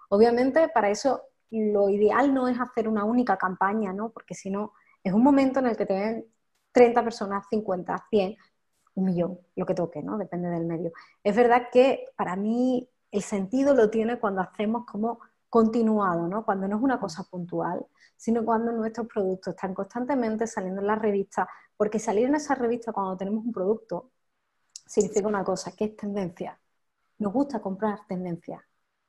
Obviamente, 0.10 0.68
para 0.70 0.90
eso 0.90 1.22
lo 1.52 1.90
ideal 1.90 2.34
no 2.34 2.48
es 2.48 2.60
hacer 2.60 2.88
una 2.88 3.04
única 3.04 3.38
campaña, 3.38 3.94
¿no? 3.94 4.10
Porque 4.10 4.34
si 4.34 4.50
no, 4.50 4.74
es 5.04 5.14
un 5.14 5.24
momento 5.24 5.60
en 5.60 5.68
el 5.68 5.78
que 5.78 5.86
te 5.86 5.94
ven 5.94 6.26
30 6.72 7.04
personas, 7.04 7.46
50, 7.50 8.06
100, 8.10 8.36
un 8.96 9.06
millón, 9.06 9.40
lo 9.56 9.66
que 9.66 9.76
toque, 9.76 10.02
¿no? 10.02 10.18
Depende 10.18 10.50
del 10.50 10.66
medio. 10.66 10.92
Es 11.24 11.36
verdad 11.36 11.68
que 11.72 12.06
para 12.16 12.36
mí 12.36 12.90
el 13.12 13.22
sentido 13.22 13.76
lo 13.76 13.90
tiene 13.92 14.20
cuando 14.20 14.42
hacemos 14.42 14.86
como 14.86 15.20
continuado, 15.50 16.28
¿no? 16.28 16.44
Cuando 16.46 16.68
no 16.68 16.78
es 16.78 16.84
una 16.84 17.00
cosa 17.00 17.24
puntual, 17.24 17.86
sino 18.16 18.44
cuando 18.44 18.72
nuestros 18.72 19.08
productos 19.08 19.54
están 19.54 19.74
constantemente 19.74 20.48
saliendo 20.48 20.82
en 20.82 20.88
las 20.88 21.00
revistas, 21.00 21.48
porque 21.76 22.00
salir 22.00 22.28
en 22.28 22.36
esa 22.36 22.56
revista 22.56 22.92
cuando 22.92 23.16
tenemos 23.18 23.46
un 23.46 23.52
producto 23.52 24.12
significa 24.86 25.28
una 25.28 25.44
cosa, 25.44 25.72
que 25.76 25.86
es 25.86 25.96
tendencia. 25.96 26.60
Nos 27.20 27.34
gusta 27.34 27.62
comprar 27.62 28.00
tendencia. 28.08 28.64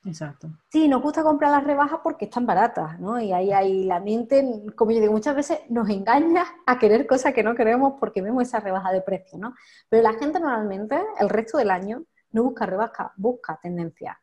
Exacto. 0.04 0.48
Sí, 0.70 0.88
nos 0.88 1.02
gusta 1.02 1.22
comprar 1.22 1.50
las 1.50 1.64
rebajas 1.64 2.00
porque 2.02 2.26
están 2.26 2.46
baratas, 2.46 2.98
¿no? 3.00 3.20
Y 3.20 3.32
ahí, 3.32 3.52
ahí 3.52 3.84
la 3.84 4.00
mente, 4.00 4.64
como 4.76 4.92
yo 4.92 5.00
digo, 5.00 5.12
muchas 5.12 5.34
veces 5.34 5.60
nos 5.68 5.88
engaña 5.88 6.44
a 6.66 6.78
querer 6.78 7.06
cosas 7.06 7.34
que 7.34 7.42
no 7.42 7.54
queremos 7.54 7.94
porque 7.98 8.22
vemos 8.22 8.44
esa 8.44 8.60
rebaja 8.60 8.92
de 8.92 9.02
precio, 9.02 9.38
¿no? 9.38 9.54
Pero 9.88 10.02
la 10.02 10.14
gente 10.14 10.40
normalmente, 10.40 10.98
el 11.18 11.28
resto 11.28 11.58
del 11.58 11.70
año, 11.70 12.04
no 12.30 12.44
busca 12.44 12.66
rebaja, 12.66 13.12
busca 13.16 13.58
tendencia. 13.60 14.20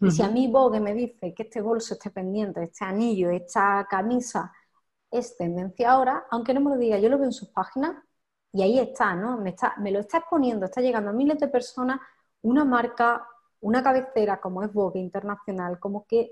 Y 0.00 0.10
si 0.10 0.22
a 0.22 0.30
mí 0.30 0.48
Vogue 0.48 0.80
me 0.80 0.94
dice 0.94 1.34
que 1.34 1.42
este 1.42 1.60
bolso 1.60 1.94
esté 1.94 2.10
pendiente, 2.10 2.62
este 2.62 2.84
anillo, 2.84 3.28
esta 3.30 3.86
camisa 3.88 4.52
es 5.10 5.36
tendencia 5.36 5.92
ahora, 5.92 6.26
aunque 6.30 6.54
no 6.54 6.60
me 6.60 6.70
lo 6.70 6.76
diga, 6.76 6.98
yo 6.98 7.08
lo 7.08 7.18
veo 7.18 7.26
en 7.26 7.32
sus 7.32 7.48
páginas 7.50 7.96
y 8.52 8.62
ahí 8.62 8.78
está, 8.78 9.14
¿no? 9.14 9.36
Me, 9.38 9.50
está, 9.50 9.74
me 9.78 9.90
lo 9.90 10.00
está 10.00 10.18
exponiendo, 10.18 10.66
está 10.66 10.80
llegando 10.80 11.10
a 11.10 11.12
miles 11.12 11.38
de 11.38 11.48
personas 11.48 12.00
una 12.42 12.64
marca, 12.64 13.26
una 13.60 13.82
cabecera 13.82 14.40
como 14.40 14.62
es 14.62 14.72
Vogue 14.72 15.00
Internacional, 15.00 15.78
como 15.78 16.06
que, 16.06 16.30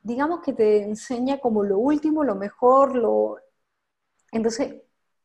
digamos 0.00 0.40
que 0.40 0.52
te 0.52 0.82
enseña 0.84 1.38
como 1.40 1.64
lo 1.64 1.78
último, 1.78 2.24
lo 2.24 2.36
mejor, 2.36 2.94
lo... 2.96 3.38
Entonces, 4.30 4.82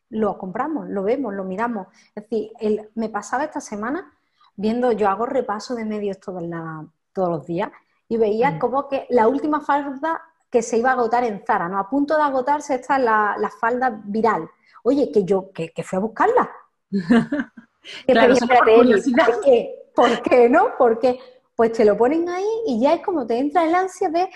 lo 0.10 0.38
compramos, 0.38 0.90
lo 0.90 1.04
vemos, 1.04 1.34
lo 1.34 1.44
miramos. 1.44 1.88
Es 2.16 2.24
decir, 2.30 2.52
me 2.96 3.10
pasaba 3.10 3.44
esta 3.46 3.62
semana 3.62 4.14
viendo, 4.56 4.92
yo 4.92 5.10
hago 5.10 5.26
repaso 5.26 5.76
de 5.76 5.86
medios 5.86 6.20
toda 6.20 6.42
la 6.42 6.88
todos 7.18 7.30
los 7.30 7.46
días, 7.48 7.72
y 8.08 8.18
veía 8.18 8.52
mm. 8.52 8.60
como 8.60 8.88
que 8.88 9.08
la 9.10 9.28
última 9.28 9.60
falda 9.62 10.22
que 10.50 10.62
se 10.62 10.78
iba 10.78 10.92
a 10.92 10.94
agotar 10.94 11.24
en 11.24 11.44
Zara, 11.46 11.68
¿no? 11.68 11.80
A 11.80 11.90
punto 11.90 12.16
de 12.16 12.24
agotarse 12.24 12.76
está 12.76 13.00
la, 13.00 13.36
la 13.40 13.50
falda 13.50 14.02
viral. 14.06 14.50
Oye, 14.84 15.12
que 15.12 15.24
yo, 15.24 15.52
que, 15.52 15.70
que 15.70 15.84
fui 15.84 15.98
a 15.98 16.00
buscarla. 16.00 16.50
claro, 18.08 18.36
por, 18.38 19.42
qué? 19.42 19.90
¿Por 19.94 20.22
qué 20.22 20.50
no? 20.50 20.70
Porque 20.78 21.20
pues 21.56 21.74
te 21.74 21.84
lo 21.84 21.98
ponen 21.98 22.30
ahí 22.30 22.48
y 22.68 22.80
ya 22.80 22.94
es 22.94 23.02
como 23.02 23.26
te 23.26 23.40
entra 23.40 23.66
el 23.66 23.74
ansia 23.74 24.10
de 24.10 24.30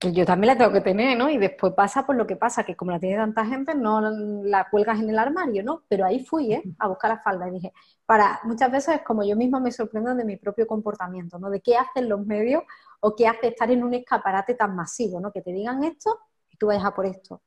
yo 0.00 0.24
también 0.24 0.54
la 0.54 0.58
tengo 0.58 0.72
que 0.72 0.80
tener, 0.80 1.16
¿no? 1.16 1.28
Y 1.28 1.36
después 1.36 1.74
pasa 1.74 2.06
por 2.06 2.16
lo 2.16 2.26
que 2.26 2.36
pasa, 2.36 2.64
que 2.64 2.74
como 2.74 2.90
la 2.90 2.98
tiene 2.98 3.16
tanta 3.16 3.44
gente, 3.44 3.74
no 3.74 4.00
la 4.00 4.68
cuelgas 4.70 4.98
en 4.98 5.10
el 5.10 5.18
armario, 5.18 5.62
¿no? 5.62 5.82
Pero 5.88 6.06
ahí 6.06 6.24
fui, 6.24 6.54
¿eh? 6.54 6.62
A 6.78 6.88
buscar 6.88 7.10
la 7.10 7.18
falda 7.20 7.48
y 7.48 7.52
dije, 7.52 7.72
para, 8.06 8.40
muchas 8.44 8.72
veces 8.72 8.96
es 8.96 9.02
como 9.02 9.22
yo 9.24 9.36
misma 9.36 9.60
me 9.60 9.70
sorprendo 9.70 10.14
de 10.14 10.24
mi 10.24 10.36
propio 10.36 10.66
comportamiento, 10.66 11.38
¿no? 11.38 11.50
De 11.50 11.60
qué 11.60 11.76
hacen 11.76 12.08
los 12.08 12.24
medios 12.24 12.62
o 13.00 13.14
qué 13.14 13.28
hace 13.28 13.48
estar 13.48 13.70
en 13.70 13.84
un 13.84 13.92
escaparate 13.92 14.54
tan 14.54 14.74
masivo, 14.74 15.20
¿no? 15.20 15.32
Que 15.32 15.42
te 15.42 15.52
digan 15.52 15.84
esto 15.84 16.18
y 16.50 16.56
tú 16.56 16.68
vayas 16.68 16.84
a 16.84 16.94
por 16.94 17.04
esto. 17.04 17.42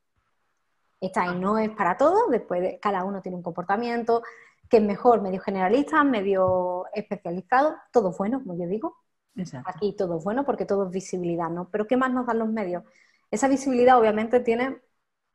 Esta 1.02 1.24
ahí 1.24 1.40
no 1.40 1.58
es 1.58 1.72
para 1.72 1.98
todos, 1.98 2.30
después 2.30 2.78
cada 2.80 3.04
uno 3.04 3.22
tiene 3.22 3.36
un 3.36 3.44
comportamiento 3.44 4.22
que 4.70 4.78
es 4.78 4.84
mejor, 4.84 5.22
medio 5.22 5.42
generalista, 5.42 6.04
medio 6.04 6.86
especializado, 6.94 7.76
todo 7.92 8.14
bueno, 8.18 8.40
como 8.40 8.58
yo 8.58 8.68
digo, 8.68 8.96
Aquí 9.66 9.96
todo 9.96 10.18
es 10.18 10.24
bueno 10.24 10.46
porque 10.46 10.66
todo 10.66 10.86
es 10.86 10.92
visibilidad, 10.92 11.50
¿no? 11.50 11.70
Pero 11.70 11.88
¿qué 11.88 11.98
más 11.98 12.12
nos 12.12 12.28
dan 12.28 12.40
los 12.40 12.50
medios? 12.50 12.84
Esa 13.32 13.48
visibilidad 13.48 14.00
obviamente 14.00 14.40
tiene, 14.42 14.82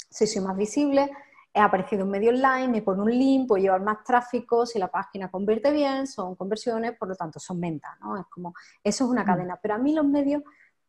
si 0.09 0.26
soy 0.26 0.43
más 0.43 0.57
visible, 0.57 1.11
he 1.52 1.61
aparecido 1.61 2.02
en 2.02 2.11
medio 2.11 2.31
online, 2.31 2.69
me 2.69 2.83
pone 2.83 3.02
un 3.02 3.11
link, 3.11 3.49
puedo 3.49 3.61
llevar 3.61 3.83
más 3.83 4.05
tráfico, 4.05 4.67
si 4.67 4.78
la 4.78 4.88
página 4.88 5.31
convierte 5.31 5.73
bien, 5.73 6.07
son 6.07 6.37
conversiones, 6.37 6.97
por 6.97 7.09
lo 7.09 7.17
tanto 7.17 7.40
son 7.40 7.61
ventas, 7.61 7.99
¿no? 8.00 8.17
Es 8.21 8.26
como, 8.26 8.55
eso 8.85 9.05
es 9.05 9.11
una 9.11 9.25
mm. 9.25 9.26
cadena. 9.26 9.59
Pero 9.61 9.75
a 9.75 9.78
mí 9.78 9.93
los 9.93 10.07
medios 10.07 10.43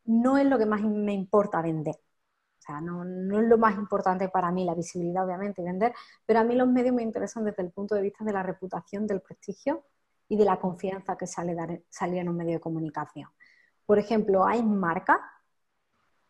no 0.04 0.38
es 0.38 0.46
lo 0.46 0.58
que 0.58 0.66
más 0.66 0.82
me 0.82 1.12
importa 1.12 1.60
vender. 1.62 1.96
O 1.96 2.62
sea, 2.62 2.80
no, 2.80 3.04
no, 3.04 3.40
es 3.40 3.48
lo 3.48 3.58
más 3.58 3.74
importante 3.76 4.28
para 4.28 4.52
mí, 4.52 4.64
la 4.64 4.74
visibilidad 4.74 5.24
obviamente 5.24 5.62
y 5.62 5.64
vender, 5.64 5.94
pero 6.26 6.40
a 6.40 6.44
mí 6.44 6.54
los 6.54 6.68
medios 6.68 6.94
me 6.94 7.02
interesan 7.02 7.44
desde 7.44 7.62
el 7.62 7.70
punto 7.70 7.94
de 7.94 8.02
vista 8.02 8.24
de 8.24 8.32
la 8.32 8.42
reputación, 8.42 9.06
del 9.06 9.22
prestigio 9.22 9.84
y 10.30 10.36
de 10.36 10.44
la 10.44 10.58
confianza 10.58 11.16
que 11.16 11.26
sale 11.26 11.54
dar, 11.54 11.82
salir 11.90 12.20
en 12.20 12.28
un 12.28 12.36
medio 12.36 12.54
de 12.54 12.60
comunicación. 12.60 13.28
Por 13.84 13.98
ejemplo, 13.98 14.46
hay 14.46 14.62
marcas, 14.62 15.18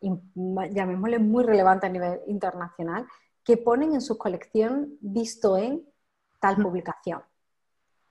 llamémosle 0.00 1.19
muy 1.19 1.45
relevante 1.45 1.87
a 1.87 1.90
nivel 1.90 2.21
internacional, 2.26 3.07
que 3.45 3.59
ponen 3.59 3.92
en 3.92 4.00
su 4.00 4.16
colección 4.16 4.97
visto 5.02 5.59
en 5.59 5.87
tal 6.40 6.57
publicación. 6.57 7.23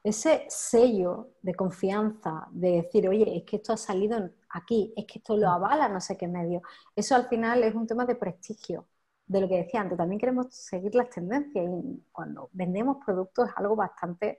Ese 0.04 0.46
sello 0.48 1.32
de 1.42 1.56
confianza, 1.56 2.48
de 2.52 2.84
decir, 2.84 3.10
oye, 3.10 3.38
es 3.38 3.44
que 3.44 3.56
esto 3.56 3.74
ha 3.74 3.78
salido 3.78 4.30
aquí, 4.52 4.94
es 4.96 5.06
que 5.08 5.18
esto 5.18 5.36
lo 5.36 5.50
avala 5.50 5.90
no 5.90 6.00
sé 6.00 6.16
qué 6.16 6.28
medio, 6.28 6.62
eso 6.96 7.16
al 7.16 7.28
final 7.28 7.64
es 7.64 7.74
un 7.74 7.88
tema 7.88 8.06
de 8.06 8.14
prestigio, 8.14 8.86
de 9.26 9.42
lo 9.42 9.50
que 9.50 9.58
decía 9.58 9.82
antes. 9.82 9.98
También 9.98 10.20
queremos 10.20 10.54
seguir 10.54 10.94
las 10.94 11.10
tendencias 11.10 11.66
y 11.68 12.04
cuando 12.12 12.50
vendemos 12.54 12.98
productos 13.04 13.50
es 13.50 13.58
algo 13.58 13.76
bastante 13.76 14.38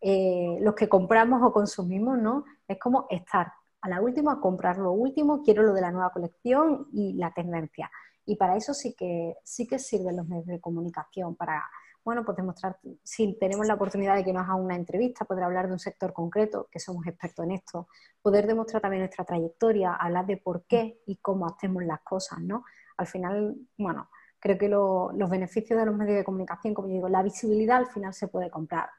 eh, 0.00 0.58
los 0.60 0.74
que 0.74 0.88
compramos 0.88 1.42
o 1.42 1.52
consumimos, 1.52 2.18
¿no? 2.18 2.44
Es 2.66 2.78
como 2.78 3.06
estar 3.10 3.52
a 3.82 3.88
la 3.88 4.00
última, 4.00 4.40
comprar 4.40 4.78
lo 4.78 4.92
último, 4.92 5.42
quiero 5.42 5.62
lo 5.62 5.72
de 5.72 5.80
la 5.80 5.90
nueva 5.90 6.10
colección 6.10 6.88
y 6.92 7.14
la 7.14 7.32
tendencia. 7.32 7.90
Y 8.26 8.36
para 8.36 8.56
eso 8.56 8.74
sí 8.74 8.94
que, 8.94 9.36
sí 9.42 9.66
que 9.66 9.78
sirven 9.78 10.16
los 10.16 10.28
medios 10.28 10.46
de 10.46 10.60
comunicación, 10.60 11.34
para, 11.34 11.64
bueno, 12.04 12.24
pues 12.24 12.36
demostrar, 12.36 12.78
si 13.02 13.38
tenemos 13.38 13.66
la 13.66 13.74
oportunidad 13.74 14.14
de 14.14 14.24
que 14.24 14.32
nos 14.32 14.44
haga 14.44 14.54
una 14.54 14.76
entrevista, 14.76 15.24
poder 15.24 15.44
hablar 15.44 15.66
de 15.66 15.72
un 15.72 15.78
sector 15.78 16.12
concreto, 16.12 16.68
que 16.70 16.78
somos 16.78 17.06
expertos 17.06 17.44
en 17.44 17.52
esto, 17.52 17.88
poder 18.22 18.46
demostrar 18.46 18.82
también 18.82 19.02
nuestra 19.02 19.24
trayectoria, 19.24 19.94
hablar 19.94 20.26
de 20.26 20.36
por 20.36 20.64
qué 20.64 21.00
y 21.06 21.16
cómo 21.16 21.46
hacemos 21.46 21.82
las 21.84 22.00
cosas, 22.00 22.40
¿no? 22.40 22.64
Al 22.96 23.06
final, 23.06 23.56
bueno, 23.78 24.10
creo 24.38 24.58
que 24.58 24.68
los 24.68 25.30
beneficios 25.30 25.78
de 25.78 25.86
los 25.86 25.96
medios 25.96 26.16
de 26.16 26.24
comunicación, 26.24 26.74
como 26.74 26.88
digo, 26.88 27.08
la 27.08 27.22
visibilidad 27.22 27.78
al 27.78 27.86
final 27.86 28.12
se 28.14 28.28
puede 28.28 28.50
comprar 28.50 28.90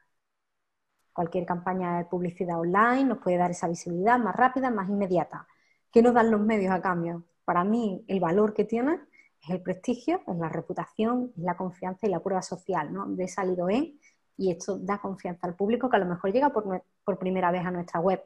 Cualquier 1.13 1.46
campaña 1.46 1.98
de 1.98 2.06
publicidad 2.06 2.60
online 2.60 3.06
nos 3.06 3.18
puede 3.20 3.38
dar 3.38 3.51
esa 3.51 3.68
visibilidad 3.68 4.18
más 4.18 4.36
rápida, 4.36 4.70
más 4.70 4.89
inmediata. 4.89 5.48
¿Qué 5.91 6.01
nos 6.01 6.13
dan 6.13 6.32
los 6.32 6.41
medios 6.41 6.74
a 6.74 6.82
cambio? 6.82 7.25
Para 7.44 7.63
mí, 7.63 8.06
el 8.08 8.20
valor 8.20 8.53
que 8.53 8.63
tienen 8.63 9.01
es 9.41 9.50
el 9.50 9.62
prestigio, 9.62 10.22
es 10.25 10.38
la 10.38 10.50
reputación, 10.50 11.34
es 11.36 11.44
la 11.44 11.58
confianza 11.58 12.08
y 12.08 12.10
la 12.10 12.22
prueba 12.22 12.41
social, 12.41 12.94
¿no? 12.94 13.08
De 13.08 13.27
salido 13.27 13.70
en, 13.70 14.00
y 14.38 14.51
esto 14.51 14.77
da 14.77 15.00
confianza 15.00 15.48
al 15.48 15.56
público 15.56 15.89
que 15.89 15.98
a 15.98 16.00
lo 16.00 16.06
mejor 16.06 16.32
llega 16.32 16.50
por, 16.50 17.20
primera 17.20 17.51
vez 17.51 17.65
a 17.65 17.72
nuestra 17.72 18.00
web 18.00 18.22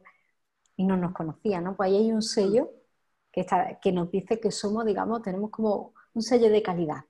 y 0.78 0.86
no 0.86 0.96
nos 0.96 1.14
conocía, 1.14 1.60
¿no? 1.62 1.76
Pues 1.76 1.88
ahí 1.88 1.98
hay 1.98 2.12
un 2.12 2.22
sello 2.22 2.70
que, 3.32 3.42
está, 3.42 3.80
que 3.82 3.92
nos 3.92 4.12
dice 4.12 4.40
que 4.40 4.52
somos, 4.52 4.86
digamos, 4.86 5.22
tenemos 5.22 5.50
como 5.50 5.94
un 6.14 6.22
sello 6.22 6.50
de 6.50 6.62
calidad. 6.62 7.04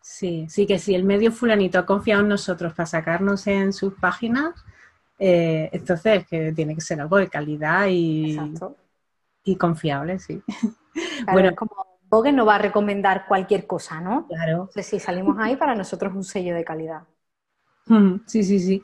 Sí, 0.00 0.46
sí, 0.48 0.66
que 0.66 0.78
si 0.78 0.94
el 0.94 1.04
medio 1.04 1.32
fulanito 1.32 1.78
ha 1.78 1.86
confiado 1.86 2.22
en 2.22 2.28
nosotros 2.28 2.72
para 2.74 2.86
sacarnos 2.86 3.46
en 3.46 3.72
sus 3.72 3.94
páginas, 3.94 4.64
eh, 5.18 5.68
entonces, 5.72 6.26
que 6.26 6.52
tiene 6.52 6.74
que 6.74 6.80
ser 6.80 7.00
algo 7.00 7.16
de 7.16 7.28
calidad 7.28 7.86
y, 7.88 8.38
y 9.44 9.56
confiable, 9.56 10.18
sí. 10.18 10.42
bueno, 11.32 11.54
como 11.54 11.72
Vogue 12.08 12.32
no 12.32 12.46
va 12.46 12.54
a 12.54 12.58
recomendar 12.58 13.26
cualquier 13.26 13.66
cosa, 13.66 14.00
¿no? 14.00 14.26
Claro. 14.26 14.52
Entonces, 14.52 14.86
si 14.86 14.98
salimos 14.98 15.36
ahí, 15.38 15.56
para 15.56 15.74
nosotros 15.74 16.12
es 16.12 16.16
un 16.16 16.24
sello 16.24 16.54
de 16.54 16.64
calidad. 16.64 17.02
Sí, 18.26 18.42
sí, 18.42 18.60
sí. 18.60 18.82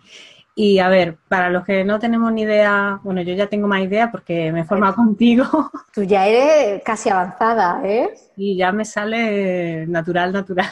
Y 0.56 0.78
a 0.78 0.88
ver, 0.88 1.18
para 1.28 1.50
los 1.50 1.64
que 1.64 1.84
no 1.84 1.98
tenemos 1.98 2.32
ni 2.32 2.42
idea, 2.42 3.00
bueno, 3.02 3.22
yo 3.22 3.34
ya 3.34 3.48
tengo 3.48 3.66
más 3.66 3.82
idea 3.82 4.10
porque 4.10 4.52
me 4.52 4.60
he 4.60 4.64
formado 4.64 4.94
contigo. 4.94 5.44
Tú 5.92 6.04
ya 6.04 6.26
eres 6.26 6.82
casi 6.84 7.10
avanzada, 7.10 7.80
¿eh? 7.84 8.14
Y 8.36 8.56
ya 8.56 8.70
me 8.70 8.84
sale 8.84 9.86
natural, 9.86 10.32
natural. 10.32 10.68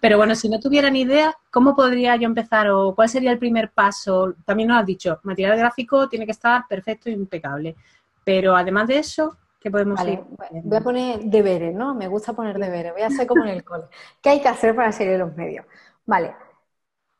Pero 0.00 0.16
bueno, 0.16 0.34
si 0.34 0.48
no 0.48 0.60
tuviera 0.60 0.90
ni 0.90 1.02
idea, 1.02 1.36
¿cómo 1.50 1.74
podría 1.74 2.16
yo 2.16 2.26
empezar 2.26 2.68
o 2.70 2.94
cuál 2.94 3.08
sería 3.08 3.32
el 3.32 3.38
primer 3.38 3.70
paso? 3.70 4.34
También 4.44 4.68
nos 4.68 4.80
has 4.80 4.86
dicho, 4.86 5.20
material 5.22 5.58
gráfico 5.58 6.08
tiene 6.08 6.24
que 6.24 6.32
estar 6.32 6.66
perfecto 6.68 7.08
e 7.08 7.12
impecable. 7.12 7.76
Pero 8.24 8.56
además 8.56 8.88
de 8.88 8.98
eso, 8.98 9.36
¿qué 9.60 9.70
podemos 9.70 9.98
vale, 9.98 10.24
Voy 10.64 10.78
a 10.78 10.80
poner 10.80 11.20
deberes, 11.20 11.74
¿no? 11.74 11.94
Me 11.94 12.08
gusta 12.08 12.32
poner 12.32 12.58
deberes. 12.58 12.92
Voy 12.92 13.02
a 13.02 13.06
hacer 13.06 13.26
como 13.26 13.44
en 13.44 13.50
el 13.50 13.64
cole. 13.64 13.84
¿Qué 14.20 14.30
hay 14.30 14.40
que 14.40 14.48
hacer 14.48 14.74
para 14.74 14.90
seguir 14.92 15.18
los 15.18 15.34
medios? 15.36 15.64
Vale. 16.04 16.34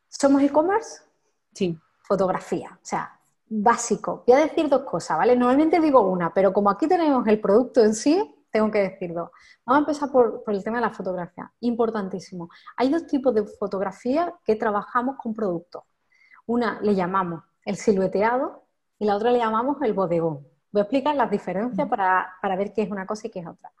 ¿Somos 0.09 0.41
e-commerce? 0.41 1.01
Sí. 1.53 1.77
Fotografía. 2.01 2.71
O 2.73 2.85
sea, 2.85 3.17
básico. 3.49 4.23
Voy 4.27 4.35
a 4.35 4.39
decir 4.39 4.67
dos 4.67 4.81
cosas, 4.81 5.17
¿vale? 5.17 5.35
Normalmente 5.35 5.79
digo 5.79 6.01
una, 6.01 6.33
pero 6.33 6.51
como 6.53 6.69
aquí 6.69 6.87
tenemos 6.87 7.25
el 7.27 7.39
producto 7.39 7.81
en 7.83 7.95
sí, 7.95 8.35
tengo 8.51 8.71
que 8.71 8.79
decir 8.79 9.13
dos. 9.13 9.29
Vamos 9.65 9.77
a 9.77 9.91
empezar 9.91 10.11
por, 10.11 10.43
el 10.47 10.63
tema 10.63 10.77
de 10.77 10.81
la 10.81 10.89
fotografía. 10.91 11.51
Importantísimo. 11.61 12.49
Hay 12.75 12.89
dos 12.89 13.07
tipos 13.07 13.33
de 13.33 13.45
fotografía 13.45 14.33
que 14.43 14.55
trabajamos 14.55 15.17
con 15.17 15.33
productos. 15.33 15.83
Una 16.45 16.79
le 16.81 16.95
llamamos 16.95 17.43
el 17.65 17.75
silueteado 17.75 18.63
y 18.99 19.05
la 19.05 19.15
otra 19.15 19.31
le 19.31 19.39
llamamos 19.39 19.77
el 19.81 19.93
bodegón. 19.93 20.47
Voy 20.71 20.79
a 20.79 20.83
explicar 20.83 21.15
las 21.15 21.29
diferencias 21.29 21.87
para, 21.87 22.55
ver 22.57 22.73
qué 22.73 22.83
es 22.83 22.91
una 22.91 23.05
cosa 23.05 23.27
y 23.27 23.29
qué 23.29 23.39
es 23.39 23.47
otra. 23.47 23.71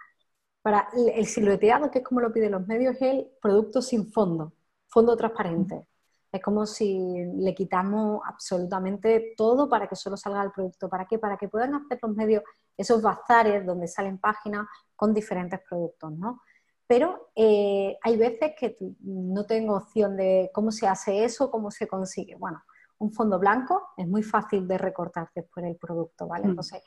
Para 0.61 0.89
el 0.93 1.25
silueteado, 1.25 1.89
que 1.89 1.99
es 1.99 2.03
como 2.03 2.19
lo 2.19 2.33
piden 2.33 2.51
los 2.51 2.67
medios, 2.67 2.95
es 2.95 3.01
el 3.01 3.27
producto 3.41 3.81
sin 3.81 4.11
fondo, 4.11 4.53
fondo 4.87 5.15
transparente. 5.15 5.87
Es 6.31 6.41
como 6.41 6.65
si 6.65 7.25
le 7.35 7.55
quitamos 7.55 8.21
absolutamente 8.25 9.33
todo 9.37 9.69
para 9.69 9.87
que 9.87 9.95
solo 9.95 10.17
salga 10.17 10.43
el 10.43 10.51
producto. 10.51 10.89
¿Para 10.89 11.05
qué? 11.05 11.17
Para 11.19 11.37
que 11.37 11.47
puedan 11.47 11.75
hacer 11.75 11.99
los 12.01 12.15
medios 12.15 12.43
esos 12.75 13.01
bazares 13.01 13.65
donde 13.65 13.87
salen 13.87 14.19
páginas 14.19 14.67
con 14.95 15.13
diferentes 15.13 15.59
productos, 15.67 16.11
¿no? 16.13 16.41
Pero 16.85 17.31
eh, 17.35 17.97
hay 18.01 18.17
veces 18.17 18.53
que 18.57 18.77
no 19.01 19.45
tengo 19.45 19.75
opción 19.75 20.15
de 20.15 20.49
cómo 20.53 20.71
se 20.71 20.87
hace 20.87 21.25
eso, 21.25 21.51
cómo 21.51 21.69
se 21.69 21.87
consigue. 21.87 22.35
Bueno, 22.35 22.63
un 22.99 23.11
fondo 23.11 23.39
blanco 23.39 23.89
es 23.97 24.07
muy 24.07 24.23
fácil 24.23 24.67
de 24.67 24.77
recortar 24.77 25.29
después 25.35 25.65
el 25.65 25.75
producto, 25.75 26.27
¿vale? 26.27 26.45
Mm. 26.45 26.49
Entonces, 26.51 26.81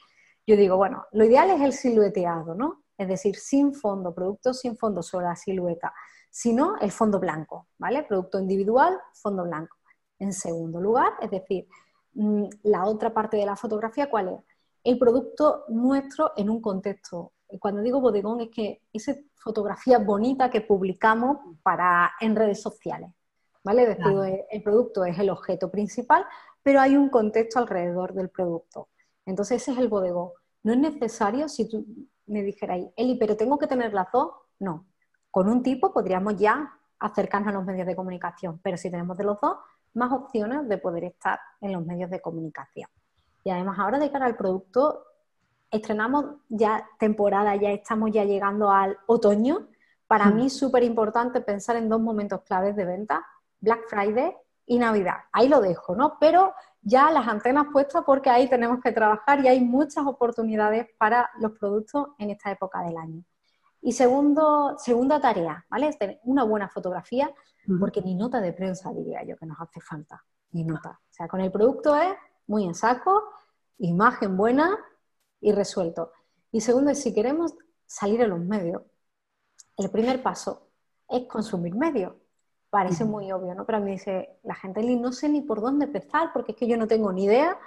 yo 0.46 0.56
digo, 0.56 0.76
bueno, 0.76 1.04
lo 1.12 1.24
ideal 1.24 1.50
es 1.50 1.60
el 1.60 1.72
silueteado, 1.72 2.54
¿no? 2.54 2.84
Es 2.96 3.08
decir, 3.08 3.36
sin 3.36 3.74
fondo, 3.74 4.14
producto 4.14 4.52
sin 4.54 4.76
fondo 4.76 5.02
sobre 5.02 5.26
la 5.26 5.36
silueta. 5.36 5.92
Si 6.30 6.52
no, 6.52 6.78
el 6.80 6.92
fondo 6.92 7.18
blanco, 7.18 7.66
¿vale? 7.78 8.04
Producto 8.04 8.38
individual, 8.38 8.98
fondo 9.14 9.44
blanco. 9.44 9.76
En 10.18 10.32
segundo 10.32 10.80
lugar, 10.80 11.12
es 11.20 11.30
decir, 11.30 11.66
mm, 12.14 12.44
la 12.64 12.86
otra 12.86 13.12
parte 13.12 13.36
de 13.36 13.46
la 13.46 13.56
fotografía, 13.56 14.08
¿cuál 14.08 14.28
es? 14.28 14.40
el 14.84 14.98
producto 14.98 15.64
nuestro 15.68 16.32
en 16.36 16.50
un 16.50 16.60
contexto. 16.60 17.32
Cuando 17.58 17.82
digo 17.82 18.00
bodegón 18.00 18.40
es 18.40 18.50
que 18.50 18.82
esa 18.92 19.14
fotografía 19.34 19.98
bonita 19.98 20.50
que 20.50 20.60
publicamos 20.60 21.38
para, 21.62 22.12
en 22.20 22.36
redes 22.36 22.62
sociales. 22.62 23.10
¿Vale? 23.62 23.86
decir, 23.86 24.16
el 24.50 24.62
producto 24.62 25.04
es 25.04 25.18
el 25.18 25.28
objeto 25.28 25.70
principal, 25.70 26.24
pero 26.62 26.80
hay 26.80 26.96
un 26.96 27.10
contexto 27.10 27.58
alrededor 27.58 28.14
del 28.14 28.30
producto. 28.30 28.88
Entonces 29.26 29.60
ese 29.60 29.72
es 29.72 29.78
el 29.78 29.88
bodegón. 29.88 30.30
No 30.62 30.72
es 30.72 30.78
necesario, 30.78 31.46
si 31.46 31.68
tú 31.68 31.84
me 32.24 32.42
dijeras, 32.42 32.80
Eli, 32.96 33.16
pero 33.16 33.36
tengo 33.36 33.58
que 33.58 33.66
tener 33.66 33.92
las 33.92 34.10
dos, 34.12 34.30
no. 34.58 34.86
Con 35.30 35.48
un 35.48 35.62
tipo 35.62 35.92
podríamos 35.92 36.36
ya 36.36 36.72
acercarnos 36.98 37.48
a 37.48 37.58
los 37.58 37.64
medios 37.64 37.86
de 37.86 37.96
comunicación, 37.96 38.60
pero 38.62 38.76
si 38.76 38.90
tenemos 38.90 39.16
de 39.16 39.24
los 39.24 39.40
dos, 39.40 39.56
más 39.94 40.12
opciones 40.12 40.68
de 40.68 40.78
poder 40.78 41.04
estar 41.04 41.40
en 41.60 41.72
los 41.72 41.84
medios 41.84 42.10
de 42.10 42.20
comunicación. 42.20 42.88
Y 43.42 43.50
además 43.50 43.78
ahora 43.78 43.98
de 43.98 44.10
cara 44.10 44.26
al 44.26 44.36
producto, 44.36 45.04
estrenamos 45.70 46.26
ya 46.48 46.86
temporada, 46.98 47.56
ya 47.56 47.70
estamos 47.70 48.10
ya 48.12 48.24
llegando 48.24 48.70
al 48.70 48.98
otoño. 49.06 49.68
Para 50.06 50.26
mm. 50.26 50.34
mí 50.34 50.46
es 50.46 50.56
súper 50.56 50.82
importante 50.82 51.40
pensar 51.40 51.76
en 51.76 51.88
dos 51.88 52.00
momentos 52.00 52.42
claves 52.42 52.76
de 52.76 52.84
venta, 52.84 53.24
Black 53.60 53.88
Friday 53.88 54.36
y 54.66 54.78
Navidad. 54.78 55.16
Ahí 55.32 55.48
lo 55.48 55.60
dejo, 55.60 55.94
¿no? 55.94 56.18
Pero 56.20 56.54
ya 56.82 57.10
las 57.10 57.26
antenas 57.26 57.66
puestas 57.72 58.02
porque 58.04 58.30
ahí 58.30 58.48
tenemos 58.48 58.80
que 58.80 58.92
trabajar 58.92 59.44
y 59.44 59.48
hay 59.48 59.60
muchas 59.60 60.06
oportunidades 60.06 60.88
para 60.98 61.30
los 61.38 61.52
productos 61.52 62.08
en 62.18 62.30
esta 62.30 62.50
época 62.50 62.82
del 62.82 62.96
año. 62.96 63.22
Y 63.82 63.92
segundo, 63.92 64.76
segunda 64.78 65.20
tarea, 65.20 65.64
¿vale? 65.70 65.88
Es 65.88 65.98
tener 65.98 66.20
una 66.24 66.44
buena 66.44 66.68
fotografía, 66.68 67.32
porque 67.78 68.02
ni 68.02 68.14
nota 68.14 68.40
de 68.40 68.52
prensa 68.52 68.92
diría 68.92 69.22
yo 69.24 69.36
que 69.36 69.46
nos 69.46 69.60
hace 69.60 69.80
falta, 69.80 70.22
ni 70.52 70.64
nota. 70.64 71.00
O 71.02 71.12
sea, 71.12 71.28
con 71.28 71.40
el 71.40 71.52
producto 71.52 71.96
es 71.96 72.14
muy 72.46 72.64
en 72.64 72.74
saco, 72.74 73.22
imagen 73.78 74.36
buena 74.36 74.78
y 75.40 75.52
resuelto. 75.52 76.12
Y 76.52 76.60
segundo, 76.60 76.94
si 76.94 77.14
queremos 77.14 77.54
salir 77.86 78.22
a 78.22 78.26
los 78.26 78.40
medios, 78.40 78.82
el 79.76 79.90
primer 79.90 80.22
paso 80.22 80.68
es 81.08 81.26
consumir 81.26 81.74
medios. 81.74 82.14
Parece 82.68 83.04
muy 83.04 83.32
obvio, 83.32 83.54
¿no? 83.54 83.66
Pero 83.66 83.78
a 83.78 83.80
mí 83.80 83.92
dice 83.92 84.38
la 84.42 84.54
gente, 84.54 84.82
no 84.82 85.12
sé 85.12 85.28
ni 85.28 85.42
por 85.42 85.60
dónde 85.60 85.86
empezar 85.86 86.32
porque 86.32 86.52
es 86.52 86.58
que 86.58 86.68
yo 86.68 86.76
no 86.76 86.86
tengo 86.86 87.12
ni 87.12 87.24
idea. 87.24 87.58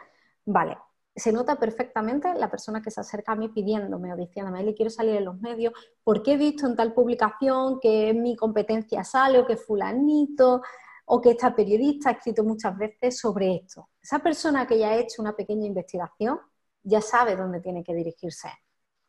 Vale, 0.46 0.78
se 1.16 1.32
nota 1.32 1.58
perfectamente 1.58 2.34
la 2.34 2.50
persona 2.50 2.82
que 2.82 2.90
se 2.90 3.02
acerca 3.02 3.34
a 3.34 3.36
mí 3.36 3.50
pidiéndome 3.50 4.14
o 4.14 4.16
diciéndome, 4.16 4.62
Eli, 4.62 4.74
quiero 4.74 4.90
salir 4.90 5.16
en 5.16 5.26
los 5.26 5.40
medios, 5.40 5.74
porque 6.04 6.34
he 6.34 6.38
visto 6.38 6.66
en 6.66 6.76
tal 6.76 6.94
publicación 6.94 7.80
que 7.80 8.14
mi 8.14 8.36
competencia 8.36 9.04
sale 9.04 9.40
o 9.40 9.46
que 9.46 9.56
fulanito 9.56 10.62
o 11.06 11.22
que 11.22 11.32
esta 11.32 11.56
periodista 11.56 12.10
ha 12.10 12.14
escrito 12.14 12.44
muchas 12.44 12.76
veces 12.78 13.20
sobre 13.20 13.56
esto. 13.56 13.90
Esa 14.02 14.20
persona 14.20 14.66
que 14.66 14.80
ya 14.80 14.90
ha 14.90 14.96
hecho 14.96 15.22
una 15.22 15.36
pequeña 15.36 15.68
investigación 15.68 16.40
ya 16.82 17.02
sabe 17.02 17.36
dónde 17.36 17.62
tiene 17.62 17.84
que 17.84 17.94
dirigirse. 17.94 18.50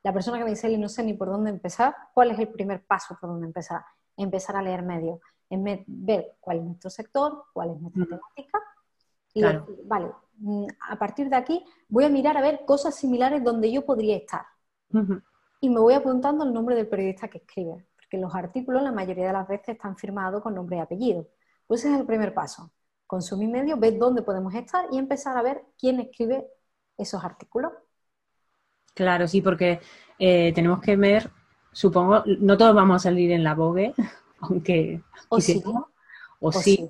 La 0.03 0.13
persona 0.13 0.37
que 0.37 0.45
me 0.45 0.51
dice, 0.51 0.77
no 0.77 0.89
sé 0.89 1.03
ni 1.03 1.15
por 1.15 1.29
dónde 1.29 1.51
empezar, 1.51 1.95
¿cuál 2.13 2.33
es 2.33 2.39
el 2.39 2.49
primer 2.49 2.85
paso 2.85 3.17
por 3.19 3.31
dónde 3.31 3.47
empezar? 3.47 3.83
Empezar 4.17 4.57
a 4.57 4.63
leer 4.63 4.83
medios, 4.83 5.19
ver 5.49 6.37
cuál 6.41 6.59
es 6.59 6.65
nuestro 6.65 6.91
sector, 6.91 7.45
cuál 7.55 7.71
es 7.71 7.81
nuestra 7.81 8.05
temática 8.05 8.59
y 9.33 9.43
vale, 9.85 10.13
Mm, 10.15 10.24
a 10.81 10.99
partir 10.99 11.29
de 11.29 11.37
aquí 11.37 11.65
voy 11.89 12.05
a 12.05 12.09
mirar 12.09 12.37
a 12.37 12.43
ver 12.43 12.65
cosas 12.67 12.95
similares 12.95 13.43
donde 13.43 13.71
yo 13.71 13.85
podría 13.85 14.17
estar. 14.17 14.45
Y 15.61 15.71
me 15.71 15.81
voy 15.81 15.95
apuntando 15.95 16.45
el 16.45 16.53
nombre 16.53 16.77
del 16.77 16.89
periodista 16.89 17.29
que 17.29 17.39
escribe, 17.39 17.87
porque 17.97 18.19
los 18.19 18.35
artículos 18.35 18.83
la 18.83 18.93
mayoría 18.93 19.27
de 19.27 19.33
las 19.33 19.49
veces 19.49 19.71
están 19.71 19.97
firmados 19.97 20.43
con 20.43 20.55
nombre 20.55 20.77
y 20.77 20.81
apellido. 20.81 21.29
Pues 21.67 21.81
ese 21.81 21.95
es 21.95 22.01
el 22.01 22.07
primer 22.07 22.35
paso. 22.35 22.71
Consumir 23.07 23.49
medios, 23.49 23.81
ver 23.81 23.99
dónde 23.99 24.23
podemos 24.23 24.55
estar 24.55 24.87
y 24.93 24.99
empezar 24.99 25.37
a 25.37 25.43
ver 25.43 25.63
quién 25.79 26.01
escribe 26.01 26.47
esos 26.97 27.25
artículos. 27.25 27.73
Claro, 28.95 29.27
sí, 29.27 29.41
porque 29.43 29.81
eh, 30.19 30.53
tenemos 30.55 30.81
que 30.81 30.97
ver, 30.97 31.31
supongo, 31.73 32.23
no 32.39 32.57
todos 32.57 32.75
vamos 32.75 32.97
a 32.97 33.09
salir 33.11 33.33
en 33.33 33.43
la 33.43 33.55
Vogue, 33.55 33.93
aunque 34.41 35.03
o 35.29 35.41
sí, 35.41 35.63
o, 36.41 36.53
sí. 36.53 36.89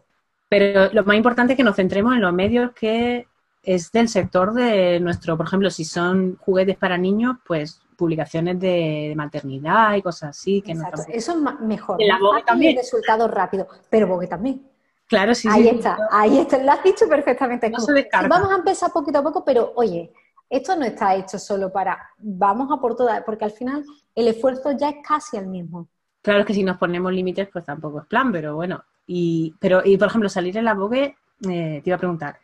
Pero 0.49 0.93
lo 0.93 1.05
más 1.05 1.17
importante 1.17 1.55
es 1.55 1.57
que 1.57 1.65
nos 1.65 1.77
centremos 1.77 2.15
en 2.15 2.21
los 2.21 2.33
medios 2.33 2.73
que 2.73 3.27
es 3.65 3.91
del 3.93 4.09
sector 4.09 4.53
de 4.53 5.01
nuestro, 5.01 5.37
por 5.37 5.47
ejemplo, 5.47 5.71
si 5.71 5.85
son 5.85 6.37
juguetes 6.37 6.77
para 6.77 6.99
niños, 6.99 7.37
pues 7.47 7.81
publicaciones 7.97 8.59
de, 8.61 9.15
maternidad 9.17 9.95
y 9.95 10.03
cosas 10.03 10.31
así. 10.31 10.63
Que 10.63 10.73
Exacto. 10.73 11.03
Eso 11.09 11.33
es 11.33 11.61
mejor. 11.61 11.97
La 12.01 12.19
Vogue 12.19 12.43
también. 12.45 12.77
Resultados 12.77 13.31
rápidos, 13.31 13.69
pero 13.89 14.07
Vogue 14.07 14.27
también. 14.27 14.63
Claro, 15.07 15.35
sí, 15.35 15.49
ahí 15.51 15.65
sí. 15.65 15.69
está, 15.69 15.99
ahí 16.11 16.39
está, 16.39 16.63
lo 16.63 16.73
has 16.73 16.83
dicho 16.83 17.07
perfectamente. 17.09 17.69
No 17.69 17.79
se 17.79 18.09
Vamos 18.29 18.51
a 18.51 18.57
empezar 18.57 18.91
poquito 18.91 19.19
a 19.19 19.23
poco, 19.23 19.45
pero 19.45 19.73
oye, 19.77 20.13
esto 20.49 20.77
no 20.77 20.85
está 20.85 21.15
hecho 21.15 21.39
solo 21.39 21.71
para, 21.71 22.11
vamos 22.19 22.71
a 22.73 22.81
por 22.81 22.97
todas, 22.97 23.23
porque 23.23 23.45
al 23.45 23.51
final 23.51 23.85
el 24.15 24.29
esfuerzo 24.29 24.73
ya 24.73 24.89
es 24.89 24.97
casi 25.07 25.37
el 25.37 25.47
mismo. 25.47 25.89
Claro 26.23 26.41
es 26.41 26.47
que 26.47 26.55
si 26.55 26.65
nos 26.65 26.79
ponemos 26.79 27.13
límites, 27.13 27.49
pues 27.53 27.65
tampoco 27.65 28.01
es 28.01 28.07
plan, 28.07 28.33
pero 28.33 28.55
bueno. 28.55 28.83
Y, 29.07 29.55
pero, 29.61 29.83
y 29.85 29.99
por 29.99 30.09
ejemplo, 30.09 30.31
salir 30.31 30.57
en 30.57 30.65
la 30.65 30.73
Vogue, 30.73 31.17
eh, 31.49 31.81
te 31.83 31.91
iba 31.91 31.97
a 31.97 31.99
preguntar, 31.99 32.39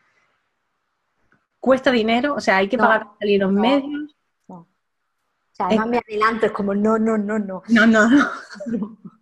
cuesta 1.61 1.93
dinero, 1.93 2.35
o 2.35 2.41
sea, 2.41 2.57
hay 2.57 2.69
que 2.69 2.79
pagar 2.79 3.05
para 3.05 3.19
salir 3.19 3.41
los 3.41 3.53
medios. 3.53 4.17
No. 4.49 4.57
O 4.57 4.67
sea, 5.53 5.67
además 5.67 5.87
me 5.89 5.99
adelanto, 5.99 6.47
es 6.47 6.53
como 6.53 6.75
no, 6.75 6.99
no, 6.99 7.17
no, 7.17 7.39
no. 7.39 7.63
No, 7.69 7.87
no, 7.87 8.09
no. 8.09 8.99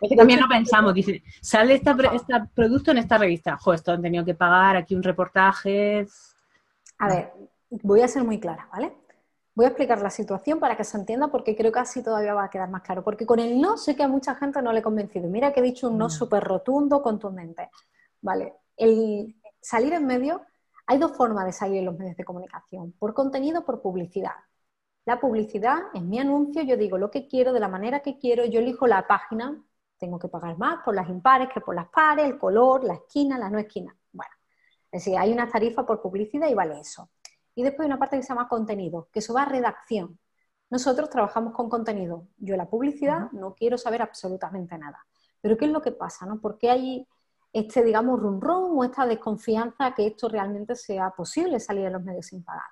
Es 0.00 0.08
que 0.08 0.16
también 0.16 0.40
lo 0.40 0.48
pensamos, 0.48 0.94
dice, 0.94 1.22
sale 1.42 1.74
este 1.74 1.94
producto 2.54 2.92
en 2.92 2.98
esta 2.98 3.18
revista, 3.18 3.58
jo, 3.58 3.74
esto 3.74 3.92
han 3.92 4.00
tenido 4.00 4.24
que 4.24 4.34
pagar, 4.34 4.74
aquí 4.76 4.94
un 4.94 5.02
reportaje. 5.02 6.06
A 6.98 7.08
ver, 7.08 7.32
voy 7.68 8.00
a 8.00 8.08
ser 8.08 8.24
muy 8.24 8.40
clara, 8.40 8.68
¿vale? 8.72 8.96
Voy 9.54 9.66
a 9.66 9.68
explicar 9.68 10.00
la 10.00 10.08
situación 10.08 10.58
para 10.58 10.76
que 10.76 10.84
se 10.84 10.96
entienda 10.96 11.28
porque 11.28 11.54
creo 11.54 11.70
que 11.72 11.80
así 11.80 12.02
todavía 12.02 12.32
va 12.32 12.44
a 12.44 12.50
quedar 12.50 12.70
más 12.70 12.82
claro. 12.82 13.04
Porque 13.04 13.26
con 13.26 13.38
el 13.38 13.60
no 13.60 13.76
sé 13.76 13.94
que 13.94 14.02
a 14.02 14.08
mucha 14.08 14.34
gente 14.34 14.62
no 14.62 14.72
le 14.72 14.78
he 14.78 14.82
convencido. 14.82 15.28
Mira 15.28 15.52
que 15.52 15.60
he 15.60 15.62
dicho 15.62 15.88
un 15.90 15.98
no 15.98 16.08
súper 16.08 16.42
rotundo, 16.42 17.02
contundente. 17.02 17.68
¿Vale? 18.22 18.54
El 18.76 19.36
salir 19.60 19.92
en 19.92 20.06
medio 20.06 20.42
hay 20.90 20.98
dos 20.98 21.16
formas 21.16 21.44
de 21.44 21.52
salir 21.52 21.78
en 21.78 21.84
los 21.84 21.96
medios 21.96 22.16
de 22.16 22.24
comunicación, 22.24 22.90
por 22.98 23.14
contenido 23.14 23.60
o 23.60 23.64
por 23.64 23.80
publicidad. 23.80 24.34
La 25.04 25.20
publicidad 25.20 25.82
es 25.94 26.02
mi 26.02 26.18
anuncio, 26.18 26.62
yo 26.62 26.76
digo 26.76 26.98
lo 26.98 27.12
que 27.12 27.28
quiero, 27.28 27.52
de 27.52 27.60
la 27.60 27.68
manera 27.68 28.00
que 28.00 28.18
quiero, 28.18 28.44
yo 28.44 28.58
elijo 28.58 28.88
la 28.88 29.06
página, 29.06 29.62
tengo 29.98 30.18
que 30.18 30.26
pagar 30.26 30.58
más 30.58 30.82
por 30.84 30.96
las 30.96 31.08
impares 31.08 31.48
que 31.54 31.60
por 31.60 31.76
las 31.76 31.88
pares, 31.90 32.24
el 32.24 32.36
color, 32.36 32.82
la 32.82 32.94
esquina, 32.94 33.38
la 33.38 33.48
no 33.48 33.60
esquina. 33.60 33.96
Bueno, 34.10 34.32
es 34.90 35.04
decir, 35.04 35.16
hay 35.16 35.32
una 35.32 35.48
tarifa 35.48 35.86
por 35.86 36.02
publicidad 36.02 36.48
y 36.48 36.54
vale 36.54 36.80
eso. 36.80 37.08
Y 37.54 37.62
después 37.62 37.84
hay 37.84 37.90
una 37.90 38.00
parte 38.00 38.16
que 38.16 38.24
se 38.24 38.30
llama 38.30 38.48
contenido, 38.48 39.08
que 39.12 39.20
eso 39.20 39.32
va 39.32 39.42
a 39.42 39.48
redacción. 39.48 40.18
Nosotros 40.70 41.08
trabajamos 41.08 41.54
con 41.54 41.70
contenido. 41.70 42.26
Yo 42.36 42.56
la 42.56 42.68
publicidad 42.68 43.30
no 43.30 43.54
quiero 43.54 43.78
saber 43.78 44.02
absolutamente 44.02 44.76
nada. 44.76 45.06
Pero 45.40 45.56
¿qué 45.56 45.66
es 45.66 45.70
lo 45.70 45.82
que 45.82 45.92
pasa? 45.92 46.26
No? 46.26 46.40
¿Por 46.40 46.58
qué 46.58 46.68
hay 46.68 47.06
este, 47.52 47.82
digamos, 47.82 48.20
run 48.20 48.40
run 48.40 48.78
o 48.78 48.84
esta 48.84 49.06
desconfianza 49.06 49.94
que 49.94 50.06
esto 50.06 50.28
realmente 50.28 50.76
sea 50.76 51.10
posible 51.10 51.58
salir 51.58 51.84
de 51.84 51.90
los 51.90 52.02
medios 52.02 52.26
sin 52.26 52.44
pagar. 52.44 52.70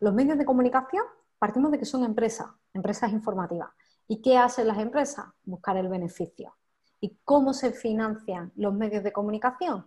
Los 0.00 0.14
medios 0.14 0.38
de 0.38 0.44
comunicación 0.44 1.04
partimos 1.38 1.70
de 1.70 1.78
que 1.78 1.84
son 1.84 2.04
empresas, 2.04 2.48
empresas 2.72 3.12
informativas. 3.12 3.70
¿Y 4.06 4.22
qué 4.22 4.38
hacen 4.38 4.66
las 4.66 4.78
empresas? 4.78 5.26
Buscar 5.44 5.76
el 5.76 5.88
beneficio. 5.88 6.56
¿Y 7.00 7.18
cómo 7.24 7.52
se 7.52 7.72
financian 7.72 8.52
los 8.56 8.72
medios 8.74 9.04
de 9.04 9.12
comunicación? 9.12 9.86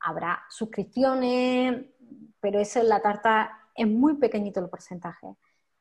Habrá 0.00 0.42
suscripciones, 0.48 1.86
pero 2.40 2.60
eso 2.60 2.80
en 2.80 2.88
la 2.88 3.00
tarta 3.00 3.50
es 3.74 3.88
muy 3.88 4.14
pequeñito 4.14 4.60
el 4.60 4.68
porcentaje. 4.68 5.36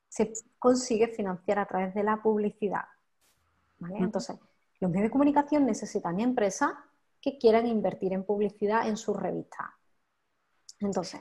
Se 0.10 0.34
consigue 0.58 1.08
financiar 1.10 1.60
a 1.60 1.66
través 1.68 1.94
de 1.94 2.04
la 2.04 2.22
publicidad. 2.22 2.86
Entonces, 3.92 4.38
los 4.80 4.90
medios 4.90 5.06
de 5.06 5.12
comunicación 5.12 5.66
necesitan 5.66 6.20
empresas 6.20 6.72
que 7.32 7.38
quieran 7.38 7.68
invertir 7.68 8.14
en 8.14 8.24
publicidad 8.24 8.88
en 8.88 8.96
su 8.96 9.14
revista. 9.14 9.78
Entonces, 10.80 11.20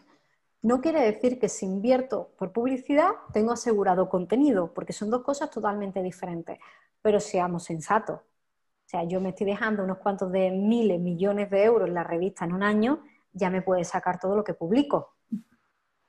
no 0.62 0.80
quiere 0.80 1.00
decir 1.00 1.40
que 1.40 1.48
si 1.48 1.66
invierto 1.66 2.30
por 2.38 2.52
publicidad 2.52 3.10
tengo 3.32 3.50
asegurado 3.50 4.08
contenido, 4.08 4.72
porque 4.72 4.92
son 4.92 5.10
dos 5.10 5.24
cosas 5.24 5.50
totalmente 5.50 6.00
diferentes. 6.04 6.60
Pero 7.02 7.18
seamos 7.18 7.64
sensatos. 7.64 8.20
O 8.20 8.88
sea, 8.88 9.02
yo 9.02 9.20
me 9.20 9.30
estoy 9.30 9.46
dejando 9.46 9.82
unos 9.82 9.98
cuantos 9.98 10.30
de 10.30 10.52
miles, 10.52 11.00
millones 11.00 11.50
de 11.50 11.64
euros 11.64 11.88
en 11.88 11.94
la 11.94 12.04
revista 12.04 12.44
en 12.44 12.52
un 12.52 12.62
año, 12.62 13.02
ya 13.32 13.50
me 13.50 13.62
puede 13.62 13.82
sacar 13.82 14.20
todo 14.20 14.36
lo 14.36 14.44
que 14.44 14.54
publico. 14.54 15.14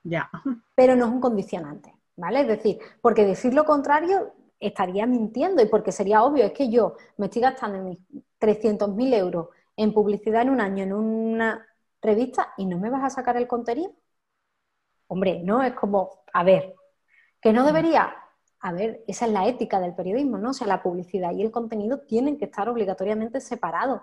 Ya. 0.04 0.30
Pero 0.76 0.94
no 0.94 1.06
es 1.06 1.10
un 1.10 1.20
condicionante, 1.20 1.92
¿vale? 2.14 2.42
Es 2.42 2.46
decir, 2.46 2.78
porque 3.00 3.26
decir 3.26 3.52
lo 3.52 3.64
contrario 3.64 4.32
estaría 4.60 5.06
mintiendo 5.06 5.60
y 5.60 5.66
porque 5.66 5.90
sería 5.90 6.22
obvio, 6.22 6.44
es 6.44 6.52
que 6.52 6.70
yo 6.70 6.94
me 7.16 7.26
estoy 7.26 7.42
gastando 7.42 7.82
mis 7.82 7.98
300.000 8.38 9.14
euros 9.14 9.48
en 9.78 9.94
publicidad 9.94 10.42
en 10.42 10.50
un 10.50 10.60
año 10.60 10.82
en 10.82 10.92
una 10.92 11.64
revista 12.02 12.52
y 12.56 12.66
no 12.66 12.78
me 12.78 12.90
vas 12.90 13.04
a 13.04 13.10
sacar 13.10 13.36
el 13.36 13.46
contenido. 13.46 13.92
Hombre, 15.06 15.40
no 15.42 15.62
es 15.62 15.72
como, 15.74 16.24
a 16.32 16.42
ver, 16.42 16.74
que 17.40 17.52
no 17.52 17.64
debería, 17.64 18.12
a 18.60 18.72
ver, 18.72 19.04
esa 19.06 19.26
es 19.26 19.32
la 19.32 19.46
ética 19.46 19.78
del 19.78 19.94
periodismo, 19.94 20.36
¿no? 20.36 20.50
O 20.50 20.52
sea, 20.52 20.66
la 20.66 20.82
publicidad 20.82 21.32
y 21.32 21.42
el 21.42 21.52
contenido 21.52 22.00
tienen 22.00 22.36
que 22.36 22.46
estar 22.46 22.68
obligatoriamente 22.68 23.40
separados. 23.40 24.02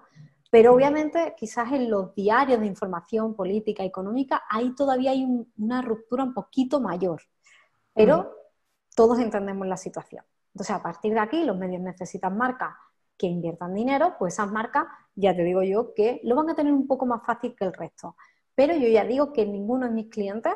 Pero 0.50 0.74
obviamente, 0.74 1.36
quizás 1.38 1.70
en 1.74 1.92
los 1.92 2.16
diarios 2.16 2.62
de 2.62 2.68
información 2.68 3.36
política, 3.36 3.84
económica, 3.84 4.44
ahí 4.50 4.74
todavía 4.76 5.12
hay 5.12 5.26
una 5.58 5.82
ruptura 5.82 6.24
un 6.24 6.34
poquito 6.34 6.80
mayor. 6.80 7.22
Pero 7.94 8.34
todos 8.96 9.20
entendemos 9.20 9.68
la 9.68 9.76
situación. 9.76 10.24
Entonces, 10.54 10.74
a 10.74 10.82
partir 10.82 11.14
de 11.14 11.20
aquí, 11.20 11.44
los 11.44 11.58
medios 11.58 11.82
necesitan 11.82 12.38
marcas 12.38 12.74
que 13.18 13.28
inviertan 13.28 13.74
dinero, 13.74 14.16
pues 14.20 14.34
esas 14.34 14.52
marcas, 14.52 14.86
ya 15.16 15.36
te 15.36 15.44
digo 15.44 15.64
yo, 15.64 15.94
que 15.94 16.20
lo 16.24 16.36
van 16.36 16.50
a 16.50 16.56
tener 16.56 16.74
un 16.74 16.88
poco 16.88 17.06
más 17.06 17.26
fácil 17.26 17.56
que 17.56 17.66
el 17.66 17.74
resto. 17.74 18.16
Pero 18.54 18.76
yo 18.76 18.88
ya 18.88 19.06
digo 19.06 19.34
que 19.34 19.46
ninguno 19.46 19.86
de 19.86 19.92
mis 19.92 20.10
clientes 20.10 20.54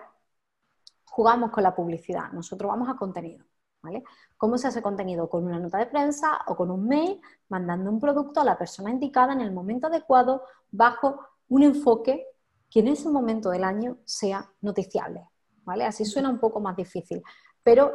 jugamos 1.05 1.51
con 1.51 1.63
la 1.63 1.75
publicidad, 1.75 2.31
nosotros 2.31 2.69
vamos 2.69 2.89
a 2.89 2.95
contenido. 2.95 3.45
¿Vale? 3.81 4.03
¿Cómo 4.35 4.57
se 4.57 4.67
hace 4.67 4.81
contenido? 4.81 5.29
Con 5.29 5.45
una 5.45 5.57
nota 5.57 5.77
de 5.77 5.85
prensa 5.85 6.41
o 6.47 6.55
con 6.57 6.69
un 6.69 6.85
mail, 6.85 7.21
mandando 7.47 7.89
un 7.89 7.97
producto 7.97 8.41
a 8.41 8.43
la 8.43 8.57
persona 8.57 8.91
indicada 8.91 9.31
en 9.31 9.39
el 9.39 9.53
momento 9.53 9.87
adecuado, 9.87 10.43
bajo 10.69 11.25
un 11.47 11.63
enfoque 11.63 12.25
que 12.69 12.81
en 12.81 12.89
ese 12.89 13.07
momento 13.07 13.51
del 13.51 13.63
año 13.63 13.99
sea 14.03 14.51
noticiable. 14.59 15.29
¿vale? 15.63 15.85
Así 15.85 16.03
suena 16.03 16.29
un 16.29 16.39
poco 16.39 16.59
más 16.59 16.75
difícil. 16.75 17.23
Pero 17.63 17.93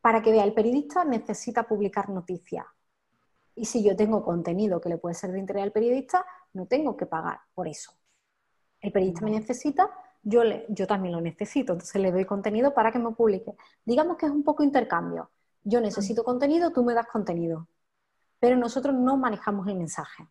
para 0.00 0.22
que 0.22 0.30
vea, 0.30 0.44
el 0.44 0.54
periodista 0.54 1.04
necesita 1.04 1.64
publicar 1.64 2.08
noticias. 2.08 2.64
Y 3.54 3.64
si 3.64 3.82
yo 3.82 3.96
tengo 3.96 4.24
contenido 4.24 4.80
que 4.80 4.88
le 4.88 4.98
puede 4.98 5.14
ser 5.14 5.32
de 5.32 5.38
interés 5.38 5.62
al 5.62 5.72
periodista, 5.72 6.24
no 6.52 6.66
tengo 6.66 6.96
que 6.96 7.06
pagar 7.06 7.40
por 7.54 7.68
eso. 7.68 7.92
El 8.80 8.92
periodista 8.92 9.24
me 9.24 9.32
necesita, 9.32 9.90
yo, 10.22 10.44
le, 10.44 10.66
yo 10.68 10.86
también 10.86 11.14
lo 11.14 11.20
necesito, 11.20 11.72
entonces 11.72 12.00
le 12.00 12.12
doy 12.12 12.24
contenido 12.24 12.72
para 12.72 12.90
que 12.92 12.98
me 12.98 13.10
publique. 13.12 13.54
Digamos 13.84 14.16
que 14.16 14.26
es 14.26 14.32
un 14.32 14.42
poco 14.42 14.62
intercambio. 14.62 15.30
Yo 15.62 15.80
necesito 15.80 16.24
contenido, 16.24 16.72
tú 16.72 16.84
me 16.84 16.94
das 16.94 17.06
contenido. 17.06 17.68
Pero 18.38 18.56
nosotros 18.56 18.94
no 18.94 19.16
manejamos 19.16 19.66
el 19.68 19.76
mensaje. 19.76 20.26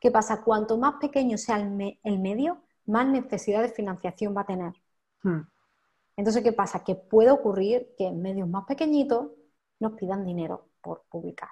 ¿Qué 0.00 0.10
pasa? 0.10 0.42
Cuanto 0.42 0.76
más 0.78 0.94
pequeño 1.00 1.38
sea 1.38 1.56
el, 1.56 2.18
medio, 2.18 2.62
más 2.86 3.06
necesidad 3.06 3.62
de 3.62 3.68
financiación 3.68 4.36
va 4.36 4.42
a 4.42 4.46
tener. 4.46 4.72
Hmm. 5.22 5.42
Entonces, 6.16 6.42
¿qué 6.42 6.52
pasa? 6.52 6.82
Que 6.82 6.96
puede 6.96 7.30
ocurrir 7.30 7.94
que 7.96 8.06
en 8.06 8.20
medios 8.20 8.48
más 8.48 8.64
pequeñitos 8.64 9.30
nos 9.78 9.92
pidan 9.92 10.24
dinero 10.24 10.68
por 10.82 11.04
publicar. 11.08 11.50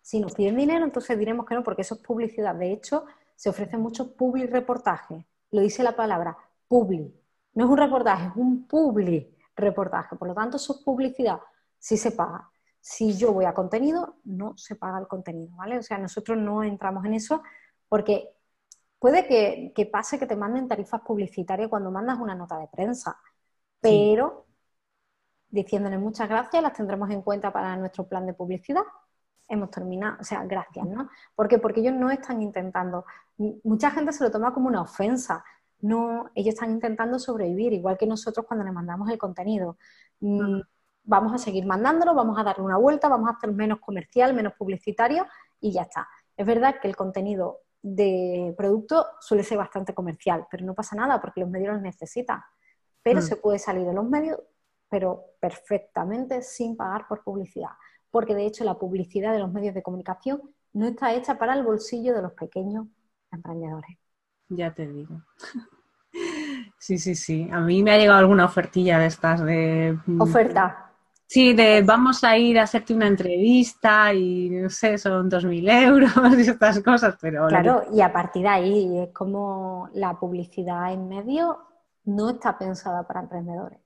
Si 0.00 0.20
nos 0.20 0.34
piden 0.34 0.56
dinero, 0.56 0.84
entonces 0.84 1.18
diremos 1.18 1.46
que 1.46 1.54
no, 1.54 1.62
porque 1.62 1.82
eso 1.82 1.94
es 1.94 2.00
publicidad. 2.00 2.54
De 2.54 2.72
hecho, 2.72 3.04
se 3.34 3.48
ofrecen 3.48 3.80
muchos 3.80 4.08
public 4.08 4.50
reportajes. 4.50 5.24
Lo 5.50 5.60
dice 5.60 5.82
la 5.82 5.96
palabra, 5.96 6.36
publi. 6.68 7.14
No 7.54 7.64
es 7.64 7.70
un 7.70 7.76
reportaje, 7.76 8.26
es 8.28 8.36
un 8.36 8.66
public 8.66 9.36
reportaje. 9.56 10.16
Por 10.16 10.28
lo 10.28 10.34
tanto, 10.34 10.56
eso 10.56 10.74
es 10.74 10.80
publicidad. 10.80 11.40
Sí 11.78 11.96
se 11.96 12.12
paga. 12.12 12.50
Si 12.80 13.16
yo 13.16 13.32
voy 13.32 13.44
a 13.44 13.52
contenido, 13.52 14.16
no 14.24 14.56
se 14.56 14.76
paga 14.76 14.98
el 14.98 15.06
contenido, 15.06 15.54
¿vale? 15.56 15.78
O 15.78 15.82
sea, 15.82 15.98
nosotros 15.98 16.38
no 16.38 16.62
entramos 16.62 17.04
en 17.04 17.14
eso 17.14 17.42
porque 17.88 18.30
puede 18.98 19.26
que, 19.26 19.86
pase 19.86 20.18
que 20.18 20.26
te 20.26 20.36
manden 20.36 20.68
tarifas 20.68 21.00
publicitarias 21.02 21.68
cuando 21.68 21.90
mandas 21.90 22.18
una 22.18 22.34
nota 22.34 22.58
de 22.58 22.68
prensa, 22.68 23.18
pero 23.80 24.46
diciéndole 25.48 25.98
muchas 25.98 26.28
gracias, 26.28 26.62
las 26.62 26.74
tendremos 26.74 27.10
en 27.10 27.22
cuenta 27.22 27.52
para 27.52 27.76
nuestro 27.76 28.06
plan 28.06 28.26
de 28.26 28.34
publicidad. 28.34 28.82
Hemos 29.50 29.70
terminado, 29.70 30.16
o 30.20 30.24
sea, 30.24 30.44
gracias, 30.44 30.86
¿no? 30.86 31.10
¿Por 31.34 31.48
qué? 31.48 31.58
Porque 31.58 31.80
ellos 31.80 31.94
no 31.94 32.10
están 32.10 32.40
intentando, 32.40 33.04
mucha 33.64 33.90
gente 33.90 34.12
se 34.12 34.24
lo 34.24 34.30
toma 34.30 34.54
como 34.54 34.68
una 34.68 34.80
ofensa, 34.80 35.44
no, 35.80 36.30
ellos 36.34 36.54
están 36.54 36.70
intentando 36.70 37.18
sobrevivir, 37.18 37.72
igual 37.72 37.98
que 37.98 38.06
nosotros 38.06 38.46
cuando 38.46 38.64
les 38.64 38.72
mandamos 38.72 39.10
el 39.10 39.18
contenido. 39.18 39.76
Mm, 40.20 40.60
vamos 41.04 41.34
a 41.34 41.38
seguir 41.38 41.66
mandándolo, 41.66 42.14
vamos 42.14 42.38
a 42.38 42.44
darle 42.44 42.64
una 42.64 42.76
vuelta, 42.76 43.08
vamos 43.08 43.28
a 43.28 43.32
hacer 43.32 43.52
menos 43.52 43.80
comercial, 43.80 44.34
menos 44.34 44.52
publicitario 44.58 45.26
y 45.60 45.72
ya 45.72 45.82
está. 45.82 46.08
Es 46.36 46.46
verdad 46.46 46.76
que 46.80 46.88
el 46.88 46.96
contenido 46.96 47.60
de 47.82 48.54
producto 48.56 49.06
suele 49.20 49.42
ser 49.42 49.58
bastante 49.58 49.94
comercial, 49.94 50.46
pero 50.50 50.64
no 50.64 50.74
pasa 50.74 50.94
nada 50.94 51.20
porque 51.20 51.40
los 51.40 51.50
medios 51.50 51.74
los 51.74 51.82
necesitan. 51.82 52.40
Pero 53.02 53.20
mm. 53.20 53.22
se 53.22 53.36
puede 53.36 53.58
salir 53.58 53.86
de 53.86 53.94
los 53.94 54.04
medios 54.04 54.38
pero 54.90 55.36
perfectamente 55.40 56.42
sin 56.42 56.76
pagar 56.76 57.06
por 57.08 57.22
publicidad. 57.22 57.70
Porque 58.10 58.34
de 58.34 58.46
hecho 58.46 58.64
la 58.64 58.78
publicidad 58.78 59.32
de 59.32 59.38
los 59.38 59.52
medios 59.52 59.74
de 59.74 59.82
comunicación 59.82 60.40
no 60.72 60.86
está 60.86 61.14
hecha 61.14 61.38
para 61.38 61.54
el 61.54 61.62
bolsillo 61.62 62.14
de 62.14 62.22
los 62.22 62.32
pequeños 62.32 62.86
emprendedores. 63.32 63.96
Ya 64.48 64.72
te 64.74 64.86
digo. 64.86 65.22
Sí, 66.78 66.98
sí, 66.98 67.14
sí. 67.14 67.48
A 67.52 67.60
mí 67.60 67.82
me 67.82 67.92
ha 67.92 67.98
llegado 67.98 68.18
alguna 68.18 68.44
ofertilla 68.44 68.98
de 68.98 69.06
estas 69.06 69.44
de... 69.44 69.98
Mm, 70.06 70.20
Oferta. 70.20 70.90
Sí, 71.26 71.52
de 71.52 71.82
vamos 71.82 72.24
a 72.24 72.36
ir 72.36 72.58
a 72.58 72.64
hacerte 72.64 72.92
una 72.92 73.06
entrevista 73.06 74.12
y 74.12 74.50
no 74.50 74.68
sé, 74.68 74.98
son 74.98 75.30
2.000 75.30 75.70
euros 75.86 76.10
y 76.38 76.40
estas 76.40 76.80
cosas, 76.80 77.16
pero... 77.20 77.46
Claro, 77.46 77.84
y 77.92 78.00
a 78.00 78.12
partir 78.12 78.42
de 78.42 78.48
ahí 78.48 78.98
es 78.98 79.10
como 79.12 79.88
la 79.92 80.18
publicidad 80.18 80.92
en 80.92 81.08
medio 81.08 81.58
no 82.04 82.30
está 82.30 82.58
pensada 82.58 83.06
para 83.06 83.20
emprendedores. 83.20 83.78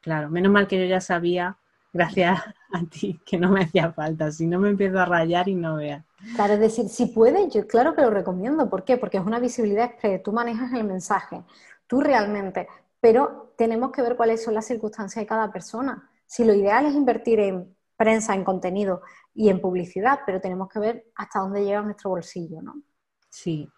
Claro, 0.00 0.30
menos 0.30 0.50
mal 0.50 0.66
que 0.66 0.78
yo 0.78 0.86
ya 0.86 1.02
sabía, 1.02 1.57
gracias 1.92 2.40
a 2.72 2.84
ti, 2.90 3.20
que 3.24 3.38
no 3.38 3.50
me 3.50 3.62
hacía 3.62 3.92
falta. 3.92 4.30
Si 4.30 4.46
no 4.46 4.58
me 4.58 4.70
empiezo 4.70 4.98
a 4.98 5.04
rayar 5.04 5.48
y 5.48 5.54
no 5.54 5.76
vea. 5.76 6.04
Claro, 6.34 6.54
es 6.54 6.60
decir, 6.60 6.88
si 6.88 7.06
puedes, 7.06 7.52
yo 7.52 7.66
claro 7.66 7.94
que 7.94 8.02
lo 8.02 8.10
recomiendo. 8.10 8.68
¿Por 8.68 8.84
qué? 8.84 8.96
Porque 8.96 9.18
es 9.18 9.24
una 9.24 9.40
visibilidad 9.40 9.86
expresa. 9.86 10.22
Tú 10.22 10.32
manejas 10.32 10.72
el 10.72 10.84
mensaje, 10.84 11.42
tú 11.86 12.00
realmente. 12.00 12.68
Pero 13.00 13.52
tenemos 13.56 13.92
que 13.92 14.02
ver 14.02 14.16
cuáles 14.16 14.42
son 14.42 14.54
las 14.54 14.66
circunstancias 14.66 15.22
de 15.22 15.26
cada 15.26 15.52
persona. 15.52 16.10
Si 16.26 16.44
lo 16.44 16.54
ideal 16.54 16.86
es 16.86 16.94
invertir 16.94 17.40
en 17.40 17.74
prensa, 17.96 18.34
en 18.34 18.44
contenido 18.44 19.02
y 19.34 19.48
en 19.48 19.60
publicidad, 19.60 20.20
pero 20.26 20.40
tenemos 20.40 20.68
que 20.68 20.78
ver 20.78 21.04
hasta 21.14 21.40
dónde 21.40 21.64
llega 21.64 21.82
nuestro 21.82 22.10
bolsillo, 22.10 22.60
¿no? 22.62 22.82
Sí, 23.30 23.68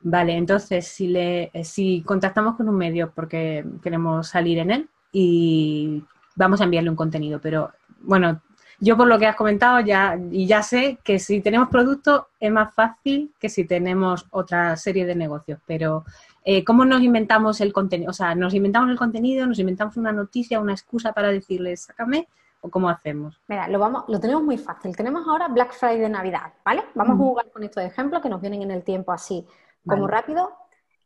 vale, 0.00 0.36
entonces 0.36 0.86
si, 0.86 1.08
le, 1.08 1.50
si 1.64 2.02
contactamos 2.02 2.56
con 2.56 2.68
un 2.68 2.76
medio 2.76 3.12
porque 3.12 3.64
queremos 3.82 4.28
salir 4.28 4.58
en 4.58 4.70
él, 4.70 4.90
y 5.12 6.04
vamos 6.34 6.60
a 6.60 6.64
enviarle 6.64 6.90
un 6.90 6.96
contenido. 6.96 7.40
Pero 7.40 7.70
bueno, 8.00 8.40
yo 8.82 8.96
por 8.96 9.06
lo 9.06 9.16
que 9.16 9.26
has 9.26 9.36
comentado 9.36 9.78
ya, 9.78 10.18
y 10.32 10.46
ya 10.46 10.60
sé 10.62 10.98
que 11.04 11.20
si 11.20 11.40
tenemos 11.40 11.68
producto 11.68 12.30
es 12.40 12.50
más 12.50 12.74
fácil 12.74 13.32
que 13.38 13.48
si 13.48 13.64
tenemos 13.64 14.26
otra 14.30 14.76
serie 14.76 15.06
de 15.06 15.14
negocios. 15.14 15.60
Pero, 15.66 16.04
eh, 16.44 16.64
¿cómo 16.64 16.84
nos 16.84 17.00
inventamos 17.00 17.60
el 17.60 17.72
contenido? 17.72 18.10
O 18.10 18.12
sea, 18.12 18.34
¿nos 18.34 18.54
inventamos 18.54 18.90
el 18.90 18.98
contenido? 18.98 19.46
¿Nos 19.46 19.60
inventamos 19.60 19.96
una 19.96 20.10
noticia, 20.10 20.58
una 20.58 20.72
excusa 20.72 21.12
para 21.12 21.28
decirles, 21.28 21.82
sácame? 21.82 22.26
¿O 22.60 22.70
cómo 22.70 22.88
hacemos? 22.88 23.40
Mira, 23.46 23.68
lo, 23.68 23.78
vamos, 23.78 24.02
lo 24.08 24.18
tenemos 24.18 24.42
muy 24.42 24.58
fácil. 24.58 24.96
Tenemos 24.96 25.28
ahora 25.28 25.46
Black 25.46 25.72
Friday 25.74 26.00
de 26.00 26.08
Navidad, 26.08 26.52
¿vale? 26.64 26.82
Vamos 26.96 27.14
a 27.14 27.18
jugar 27.18 27.50
con 27.52 27.62
estos 27.62 27.84
ejemplos 27.84 28.20
que 28.20 28.28
nos 28.28 28.40
vienen 28.40 28.62
en 28.62 28.72
el 28.72 28.82
tiempo 28.82 29.12
así 29.12 29.46
como 29.86 30.08
rápido. 30.08 30.50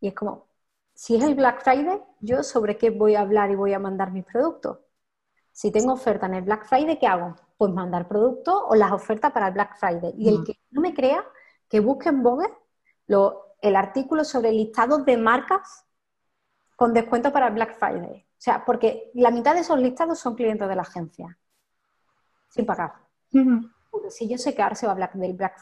Y 0.01 0.09
es 0.09 0.15
como, 0.15 0.47
si 0.95 1.17
es 1.17 1.25
el 1.25 1.35
Black 1.35 1.63
Friday, 1.63 2.01
¿yo 2.21 2.43
sobre 2.43 2.79
qué 2.79 2.89
voy 2.89 3.17
a 3.17 3.21
hablar 3.21 3.51
y 3.51 3.55
voy 3.55 3.75
a 3.75 3.79
mandar 3.79 4.13
mis 4.13 4.25
productos? 4.25 4.79
Si 5.57 5.71
tengo 5.71 5.95
oferta 5.95 6.27
en 6.27 6.35
el 6.35 6.43
Black 6.43 6.67
Friday, 6.67 6.99
¿qué 6.99 7.07
hago? 7.07 7.35
Pues 7.57 7.73
mandar 7.73 8.07
productos 8.07 8.63
o 8.69 8.75
las 8.75 8.93
ofertas 8.93 9.33
para 9.33 9.49
el 9.49 9.55
Black 9.55 9.79
Friday. 9.79 10.13
Y 10.19 10.29
el 10.29 10.45
que 10.45 10.61
no 10.71 10.83
me 10.83 10.93
crea, 10.93 11.25
que 11.67 11.81
busque 11.81 12.11
en 12.11 12.23
Vogue 12.23 12.47
el 13.63 13.75
artículo 13.75 14.23
sobre 14.23 14.53
listados 14.53 15.07
de 15.07 15.17
marcas 15.17 15.87
con 16.77 16.93
descuento 16.93 17.33
para 17.33 17.47
el 17.47 17.55
Black 17.55 17.79
Friday. 17.79 18.27
O 18.29 18.37
sea, 18.37 18.67
porque 18.67 19.11
la 19.15 19.31
mitad 19.31 19.55
de 19.55 19.61
esos 19.61 19.79
listados 19.79 20.19
son 20.19 20.35
clientes 20.35 20.69
de 20.69 20.77
la 20.77 20.83
agencia, 20.83 21.39
sin 22.51 22.67
pagar. 22.67 22.93
Si 24.11 24.29
yo 24.29 24.37
sé 24.37 24.55
que 24.55 24.61
ahora 24.61 24.75
se 24.75 24.85
va 24.85 24.93
a 24.93 24.95
hablar 24.95 25.15
del 25.15 25.33
Black 25.33 25.59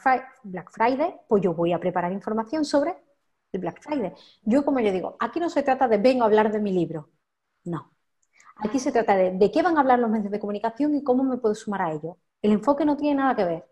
Friday, 0.71 1.21
pues 1.25 1.41
yo 1.41 1.53
voy 1.53 1.71
a 1.71 1.79
preparar 1.79 2.11
información 2.11 2.65
sobre 2.65 3.01
Black 3.53 3.81
Friday. 3.81 4.13
Yo, 4.43 4.65
como 4.65 4.81
yo 4.81 4.91
digo, 4.91 5.15
aquí 5.21 5.39
no 5.39 5.49
se 5.49 5.63
trata 5.63 5.87
de 5.87 5.99
vengo 5.99 6.23
a 6.23 6.25
hablar 6.25 6.51
de 6.51 6.59
mi 6.59 6.73
libro. 6.73 7.11
No. 7.63 7.94
Aquí 8.57 8.79
se 8.79 8.91
trata 8.91 9.15
de 9.15 9.31
de 9.31 9.51
qué 9.51 9.61
van 9.61 9.77
a 9.77 9.81
hablar 9.81 9.99
los 9.99 10.09
medios 10.09 10.31
de 10.31 10.39
comunicación 10.39 10.95
y 10.95 11.03
cómo 11.03 11.23
me 11.23 11.37
puedo 11.37 11.55
sumar 11.55 11.81
a 11.81 11.91
ello. 11.91 12.17
El 12.41 12.51
enfoque 12.51 12.85
no 12.85 12.95
tiene 12.95 13.15
nada 13.15 13.35
que 13.35 13.43
ver. 13.43 13.65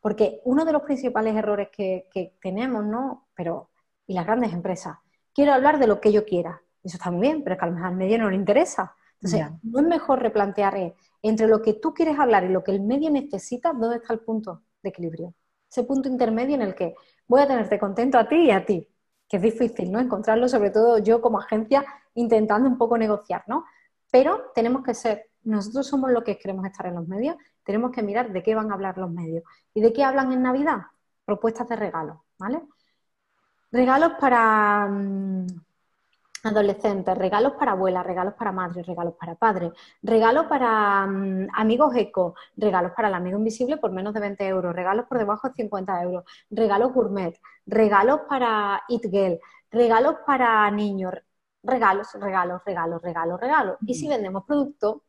Porque 0.00 0.40
uno 0.44 0.64
de 0.64 0.72
los 0.72 0.82
principales 0.82 1.34
errores 1.34 1.68
que, 1.72 2.36
tenemos, 2.42 2.84
¿no? 2.84 3.28
Pero, 3.34 3.70
y 4.06 4.14
las 4.14 4.26
grandes 4.26 4.52
empresas, 4.52 4.98
quiero 5.32 5.52
hablar 5.52 5.78
de 5.78 5.86
lo 5.86 6.00
que 6.00 6.12
yo 6.12 6.24
quiera. 6.24 6.60
Eso 6.82 6.98
está 6.98 7.10
muy 7.10 7.22
bien, 7.22 7.42
pero 7.42 7.54
es 7.54 7.58
que 7.58 7.64
a 7.64 7.68
lo 7.68 7.74
mejor 7.74 7.88
al 7.88 7.96
medio 7.96 8.18
no 8.18 8.28
le 8.28 8.36
interesa. 8.36 8.94
Entonces, 9.22 9.46
no 9.62 9.80
es 9.80 9.86
mejor 9.86 10.20
replantear 10.20 10.76
eh, 10.76 10.94
entre 11.22 11.48
lo 11.48 11.62
que 11.62 11.74
tú 11.74 11.94
quieres 11.94 12.18
hablar 12.18 12.44
y 12.44 12.48
lo 12.48 12.62
que 12.62 12.72
el 12.72 12.82
medio 12.82 13.10
necesita, 13.10 13.72
¿dónde 13.72 13.96
está 13.96 14.12
el 14.12 14.20
punto 14.20 14.62
de 14.82 14.90
equilibrio? 14.90 15.34
Ese 15.70 15.84
punto 15.84 16.08
intermedio 16.08 16.56
en 16.56 16.62
el 16.62 16.74
que 16.74 16.94
voy 17.26 17.40
a 17.40 17.46
tenerte 17.46 17.78
contento 17.78 18.18
a 18.18 18.28
ti 18.28 18.36
y 18.36 18.50
a 18.50 18.66
ti 18.66 18.86
que 19.28 19.38
es 19.38 19.42
difícil, 19.42 19.90
¿no? 19.90 20.00
Encontrarlo, 20.00 20.48
sobre 20.48 20.70
todo 20.70 20.98
yo 20.98 21.20
como 21.20 21.38
agencia, 21.38 21.84
intentando 22.14 22.68
un 22.68 22.78
poco 22.78 22.98
negociar, 22.98 23.44
¿no? 23.46 23.64
Pero 24.14 24.52
tenemos 24.54 24.84
que 24.84 24.94
ser, 24.94 25.28
nosotros 25.42 25.88
somos 25.88 26.08
los 26.12 26.22
que 26.22 26.38
queremos 26.38 26.64
estar 26.66 26.86
en 26.86 26.94
los 26.94 27.08
medios, 27.08 27.34
tenemos 27.64 27.90
que 27.90 28.00
mirar 28.00 28.32
de 28.32 28.44
qué 28.44 28.54
van 28.54 28.70
a 28.70 28.74
hablar 28.74 28.96
los 28.96 29.10
medios. 29.10 29.42
¿Y 29.74 29.80
de 29.80 29.92
qué 29.92 30.04
hablan 30.04 30.30
en 30.32 30.40
Navidad? 30.40 30.82
Propuestas 31.24 31.68
de 31.68 31.74
regalos, 31.74 32.18
¿vale? 32.38 32.62
Regalos 33.72 34.12
para, 34.20 34.86
mm, 34.86 35.46
adolescentes, 36.44 37.18
regalos 37.18 37.54
para 37.54 37.72
abuelas, 37.72 38.06
regalos 38.06 38.34
para 38.34 38.52
madres, 38.52 38.86
regalos 38.86 39.14
para 39.18 39.34
padres, 39.34 39.72
regalos 40.00 40.46
para 40.46 41.06
mm, 41.08 41.48
amigos 41.52 41.96
eco, 41.96 42.36
regalos 42.56 42.92
para 42.94 43.08
el 43.08 43.14
amigo 43.14 43.38
invisible 43.38 43.78
por 43.78 43.90
menos 43.90 44.14
de 44.14 44.20
20 44.20 44.46
euros, 44.46 44.76
regalos 44.76 45.06
por 45.06 45.18
debajo 45.18 45.48
de 45.48 45.54
50 45.54 46.02
euros, 46.02 46.24
regalos 46.50 46.92
gourmet, 46.92 47.34
regalos 47.66 48.20
para 48.28 48.80
It 48.88 49.10
Girl, 49.10 49.40
regalos 49.72 50.18
para 50.24 50.70
niños, 50.70 51.14
regalos, 51.64 52.12
regalos, 52.14 52.62
regalos, 52.64 53.02
regalos, 53.02 53.40
regalos. 53.40 53.76
Y 53.86 53.94
si 53.94 54.08
vendemos 54.08 54.44
productos, 54.44 55.02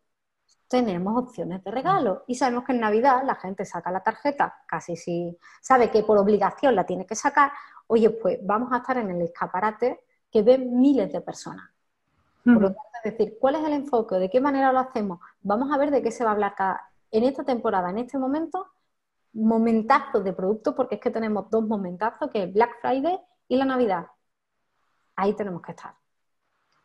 tenemos 0.68 1.18
opciones 1.22 1.64
de 1.64 1.72
regalo. 1.72 2.24
Y 2.28 2.36
sabemos 2.36 2.64
que 2.64 2.74
en 2.74 2.80
Navidad 2.80 3.24
la 3.24 3.36
gente 3.36 3.66
saca 3.66 3.92
la 3.92 4.02
tarjeta, 4.02 4.64
casi 4.68 4.96
si 4.96 5.38
sabe 5.62 5.92
que 5.92 6.04
por 6.04 6.18
obligación 6.18 6.76
la 6.76 6.86
tiene 6.86 7.06
que 7.06 7.16
sacar, 7.16 7.52
oye, 7.88 8.10
pues 8.10 8.40
vamos 8.44 8.72
a 8.72 8.78
estar 8.78 8.98
en 8.98 9.12
el 9.12 9.22
escaparate 9.22 10.02
que 10.32 10.42
ven 10.42 10.80
miles 10.80 11.12
de 11.12 11.22
personas. 11.22 11.70
Por 12.44 12.62
lo 12.62 12.68
tanto, 12.68 12.82
es 13.04 13.12
decir, 13.12 13.38
¿cuál 13.40 13.56
es 13.56 13.64
el 13.64 13.74
enfoque? 13.74 14.16
¿De 14.18 14.30
qué 14.30 14.40
manera 14.40 14.72
lo 14.72 14.80
hacemos? 14.80 15.20
Vamos 15.42 15.72
a 15.72 15.78
ver 15.80 15.90
de 15.90 16.04
qué 16.04 16.12
se 16.12 16.24
va 16.24 16.30
a 16.30 16.34
hablar 16.34 16.54
cada... 16.56 16.92
En 17.12 17.24
esta 17.24 17.44
temporada, 17.44 17.90
en 17.90 17.98
este 17.98 18.20
momento, 18.20 18.68
momentazos 19.34 20.24
de 20.24 20.34
producto, 20.34 20.76
porque 20.76 20.96
es 20.96 21.02
que 21.02 21.10
tenemos 21.10 21.50
dos 21.50 21.66
momentazos, 21.66 22.30
que 22.30 22.44
es 22.44 22.54
Black 22.54 22.82
Friday 22.82 23.20
y 23.48 23.58
la 23.58 23.66
Navidad. 23.66 24.08
Ahí 25.16 25.34
tenemos 25.34 25.62
que 25.62 25.72
estar. 25.72 25.96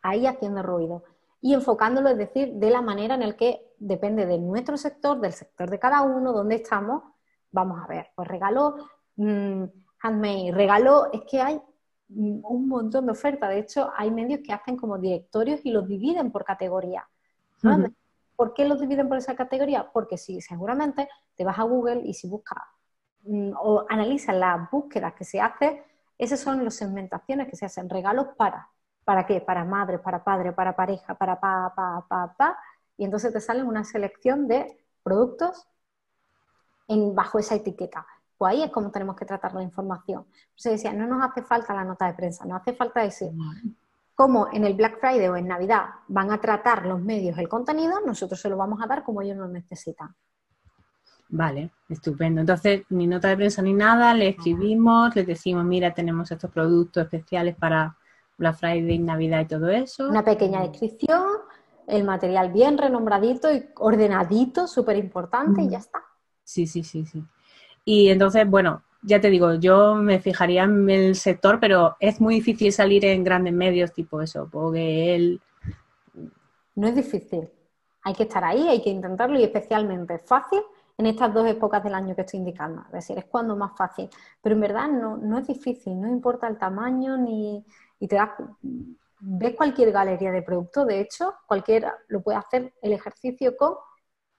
Ahí 0.01 0.25
haciendo 0.25 0.63
ruido. 0.63 1.03
Y 1.41 1.53
enfocándolo, 1.53 2.09
es 2.09 2.17
decir, 2.17 2.53
de 2.53 2.69
la 2.69 2.81
manera 2.81 3.15
en 3.15 3.21
la 3.21 3.35
que 3.35 3.73
depende 3.79 4.25
de 4.25 4.37
nuestro 4.37 4.77
sector, 4.77 5.19
del 5.19 5.33
sector 5.33 5.69
de 5.69 5.79
cada 5.79 6.01
uno, 6.03 6.33
donde 6.33 6.55
estamos, 6.55 7.03
vamos 7.51 7.81
a 7.83 7.87
ver, 7.87 8.11
pues 8.15 8.27
regalo 8.27 8.75
mmm, 9.15 9.63
handmade, 10.01 10.51
regalo, 10.51 11.11
es 11.11 11.21
que 11.29 11.41
hay 11.41 11.61
un 12.13 12.67
montón 12.67 13.05
de 13.05 13.13
ofertas. 13.13 13.49
De 13.49 13.59
hecho, 13.59 13.91
hay 13.95 14.11
medios 14.11 14.41
que 14.43 14.53
hacen 14.53 14.75
como 14.75 14.97
directorios 14.97 15.61
y 15.63 15.71
los 15.71 15.87
dividen 15.87 16.31
por 16.31 16.43
categoría. 16.43 17.07
¿Por 18.35 18.53
qué 18.53 18.65
los 18.65 18.79
dividen 18.79 19.07
por 19.07 19.17
esa 19.17 19.35
categoría? 19.35 19.89
Porque 19.91 20.17
si 20.17 20.41
seguramente 20.41 21.07
te 21.35 21.45
vas 21.45 21.59
a 21.59 21.63
Google 21.63 22.01
y 22.03 22.13
si 22.13 22.27
buscas 22.27 22.57
mm, 23.23 23.51
o 23.55 23.85
analizas 23.87 24.35
las 24.35 24.69
búsquedas 24.71 25.13
que 25.13 25.23
se 25.23 25.39
hacen, 25.39 25.81
esas 26.17 26.39
son 26.39 26.63
las 26.63 26.75
segmentaciones 26.75 27.47
que 27.47 27.55
se 27.55 27.65
hacen, 27.65 27.89
regalos 27.89 28.27
para. 28.35 28.67
¿Para 29.03 29.25
qué? 29.25 29.41
Para 29.41 29.63
madre, 29.65 29.99
para 29.99 30.23
padre, 30.23 30.51
para 30.53 30.75
pareja, 30.75 31.15
para 31.15 31.39
pa, 31.39 31.73
pa, 31.75 32.05
pa, 32.07 32.33
pa. 32.37 32.57
Y 32.97 33.05
entonces 33.05 33.33
te 33.33 33.41
salen 33.41 33.65
una 33.65 33.83
selección 33.83 34.47
de 34.47 34.77
productos 35.03 35.67
en, 36.87 37.15
bajo 37.15 37.39
esa 37.39 37.55
etiqueta. 37.55 38.05
Pues 38.37 38.53
ahí 38.53 38.63
es 38.63 38.71
como 38.71 38.91
tenemos 38.91 39.15
que 39.15 39.25
tratar 39.25 39.53
la 39.53 39.63
información. 39.63 40.25
Se 40.55 40.71
decía, 40.71 40.93
no 40.93 41.07
nos 41.07 41.23
hace 41.23 41.41
falta 41.43 41.73
la 41.73 41.83
nota 41.83 42.07
de 42.07 42.13
prensa, 42.13 42.45
no 42.45 42.55
hace 42.55 42.73
falta 42.73 43.01
decir 43.01 43.31
cómo 44.15 44.49
en 44.51 44.65
el 44.65 44.75
Black 44.75 44.99
Friday 44.99 45.27
o 45.27 45.35
en 45.35 45.47
Navidad 45.47 45.85
van 46.07 46.31
a 46.31 46.39
tratar 46.39 46.85
los 46.85 47.01
medios 47.01 47.37
el 47.37 47.49
contenido, 47.49 48.01
nosotros 48.05 48.39
se 48.39 48.49
lo 48.49 48.57
vamos 48.57 48.79
a 48.81 48.87
dar 48.87 49.03
como 49.03 49.21
ellos 49.21 49.37
lo 49.37 49.47
necesitan. 49.47 50.15
Vale, 51.29 51.71
estupendo. 51.87 52.41
Entonces, 52.41 52.83
ni 52.89 53.07
nota 53.07 53.29
de 53.29 53.37
prensa 53.37 53.61
ni 53.61 53.73
nada, 53.73 54.13
le 54.13 54.27
escribimos, 54.29 55.15
le 55.15 55.23
decimos, 55.23 55.63
mira, 55.63 55.93
tenemos 55.93 56.29
estos 56.29 56.51
productos 56.51 57.03
especiales 57.03 57.55
para 57.55 57.95
Black 58.37 58.55
Friday, 58.57 58.99
Navidad 58.99 59.41
y 59.41 59.45
todo 59.45 59.69
eso. 59.69 60.07
Una 60.07 60.23
pequeña 60.23 60.61
descripción, 60.61 61.23
el 61.87 62.03
material 62.03 62.51
bien 62.51 62.77
renombradito 62.77 63.53
y 63.53 63.65
ordenadito, 63.75 64.67
súper 64.67 64.97
importante, 64.97 65.61
y 65.61 65.69
ya 65.69 65.79
está. 65.79 65.99
Sí, 66.43 66.67
sí, 66.67 66.83
sí, 66.83 67.05
sí. 67.05 67.23
Y 67.85 68.09
entonces, 68.09 68.49
bueno, 68.49 68.83
ya 69.01 69.19
te 69.19 69.29
digo, 69.29 69.55
yo 69.55 69.95
me 69.95 70.19
fijaría 70.19 70.63
en 70.63 70.89
el 70.89 71.15
sector, 71.15 71.59
pero 71.59 71.95
es 71.99 72.21
muy 72.21 72.35
difícil 72.35 72.71
salir 72.71 73.05
en 73.05 73.23
grandes 73.23 73.53
medios 73.53 73.93
tipo 73.93 74.21
eso, 74.21 74.49
él 74.75 75.41
No 76.75 76.87
es 76.87 76.95
difícil. 76.95 77.49
Hay 78.03 78.13
que 78.13 78.23
estar 78.23 78.43
ahí, 78.43 78.67
hay 78.67 78.81
que 78.81 78.89
intentarlo 78.89 79.39
y 79.39 79.43
especialmente 79.43 80.15
es 80.15 80.23
fácil 80.23 80.61
en 80.97 81.07
estas 81.07 81.33
dos 81.33 81.47
épocas 81.47 81.83
del 81.83 81.95
año 81.95 82.15
que 82.15 82.21
estoy 82.21 82.39
indicando. 82.39 82.83
Es 82.87 82.91
decir, 82.91 83.17
es 83.17 83.25
cuando 83.25 83.55
más 83.55 83.75
fácil. 83.75 84.09
Pero 84.41 84.55
en 84.55 84.61
verdad 84.61 84.87
no, 84.87 85.17
no 85.17 85.39
es 85.39 85.47
difícil, 85.47 85.99
no 85.99 86.07
importa 86.07 86.47
el 86.47 86.57
tamaño 86.57 87.17
ni... 87.17 87.63
Y 88.01 88.07
te 88.07 88.17
das... 88.17 88.31
Ves 89.23 89.55
cualquier 89.55 89.91
galería 89.91 90.31
de 90.31 90.41
producto, 90.41 90.83
de 90.83 90.99
hecho, 90.99 91.35
cualquiera 91.45 91.95
lo 92.07 92.23
puede 92.23 92.39
hacer 92.39 92.73
el 92.81 92.91
ejercicio 92.91 93.55
con 93.55 93.75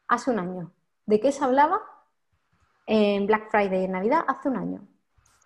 hace 0.09 0.33
un 0.33 0.41
año. 0.41 0.73
¿De 1.07 1.21
qué 1.21 1.31
se 1.31 1.45
hablaba 1.45 1.81
en 2.87 3.29
Black 3.29 3.49
Friday 3.49 3.83
y 3.83 3.85
en 3.85 3.93
Navidad 3.93 4.25
hace 4.27 4.49
un 4.49 4.57
año? 4.57 4.89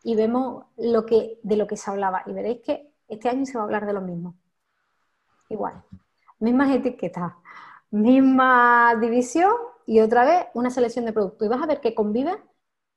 Y 0.03 0.17
vemos 0.17 0.65
lo 0.79 1.05
que, 1.05 1.39
de 1.43 1.57
lo 1.59 1.67
que 1.67 1.77
se 1.77 1.91
hablaba. 1.91 2.23
Y 2.25 2.33
veréis 2.33 2.63
que 2.63 2.95
este 3.09 3.29
año 3.29 3.45
se 3.45 3.59
va 3.59 3.61
a 3.61 3.65
hablar 3.65 3.85
de 3.85 3.93
lo 3.93 4.01
mismo. 4.01 4.37
Igual. 5.51 5.85
Mismas 6.39 6.71
etiquetas, 6.71 7.35
misma 7.91 8.95
división 8.99 9.53
y 9.85 10.01
otra 10.01 10.25
vez 10.25 10.47
una 10.55 10.71
selección 10.71 11.05
de 11.05 11.13
productos. 11.13 11.47
Y 11.47 11.51
vas 11.51 11.63
a 11.63 11.67
ver 11.67 11.83
que 11.83 11.95
conviven 11.95 12.39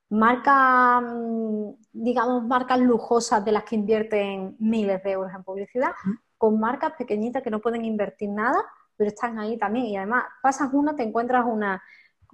marcas, 0.10 1.04
mm, 1.04 1.70
digamos, 1.94 2.44
marcas 2.44 2.80
lujosas 2.80 3.44
de 3.46 3.52
las 3.52 3.64
que 3.64 3.76
invierten 3.76 4.56
miles 4.60 5.04
de 5.04 5.12
euros 5.12 5.34
en 5.34 5.44
publicidad, 5.44 5.92
con 6.38 6.60
marcas 6.60 6.94
pequeñitas 6.98 7.44
que 7.44 7.52
no 7.52 7.60
pueden 7.60 7.86
invertir 7.86 8.30
nada, 8.30 8.64
pero 8.96 9.10
están 9.10 9.40
ahí 9.40 9.58
también. 9.58 9.86
Y 9.86 9.98
además, 9.98 10.26
pasas 10.42 10.70
una, 10.74 10.96
te 10.96 11.04
encuentras 11.04 11.46
una, 11.46 11.82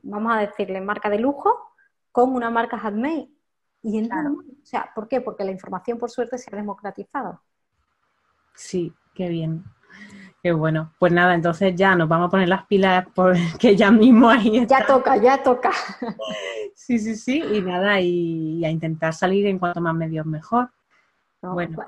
vamos 0.04 0.34
a 0.34 0.40
decirle, 0.40 0.82
marca 0.82 1.10
de 1.10 1.20
lujo 1.20 1.54
con 2.12 2.34
una 2.34 2.50
marca 2.50 2.78
handmade. 2.78 3.30
Y 3.82 4.00
en 4.00 4.12
o 4.12 4.42
sea, 4.64 4.92
¿por 4.96 5.08
qué? 5.08 5.22
Porque 5.22 5.44
la 5.44 5.52
información, 5.52 6.00
por 6.00 6.10
suerte, 6.10 6.40
se 6.40 6.50
ha 6.52 6.58
democratizado. 6.58 7.42
Sí, 8.56 8.94
qué 9.14 9.30
bien. 9.30 9.64
Qué 10.46 10.52
bueno. 10.52 10.94
Pues 11.00 11.12
nada, 11.12 11.34
entonces 11.34 11.74
ya 11.76 11.96
nos 11.96 12.08
vamos 12.08 12.28
a 12.28 12.30
poner 12.30 12.48
las 12.48 12.68
pilas 12.68 13.08
porque 13.16 13.40
ya 13.76 13.90
mismo 13.90 14.30
ahí 14.30 14.58
está. 14.58 14.82
Ya 14.82 14.86
toca, 14.86 15.18
ya 15.18 15.42
toca. 15.42 15.72
Sí, 16.76 17.00
sí, 17.00 17.16
sí. 17.16 17.42
Y 17.42 17.62
nada, 17.62 18.00
y, 18.00 18.64
a 18.64 18.70
intentar 18.70 19.12
salir 19.16 19.48
en 19.48 19.58
cuanto 19.58 19.82
más 19.82 19.96
medios 19.96 20.24
mejor. 20.28 20.70
bueno. 21.42 21.80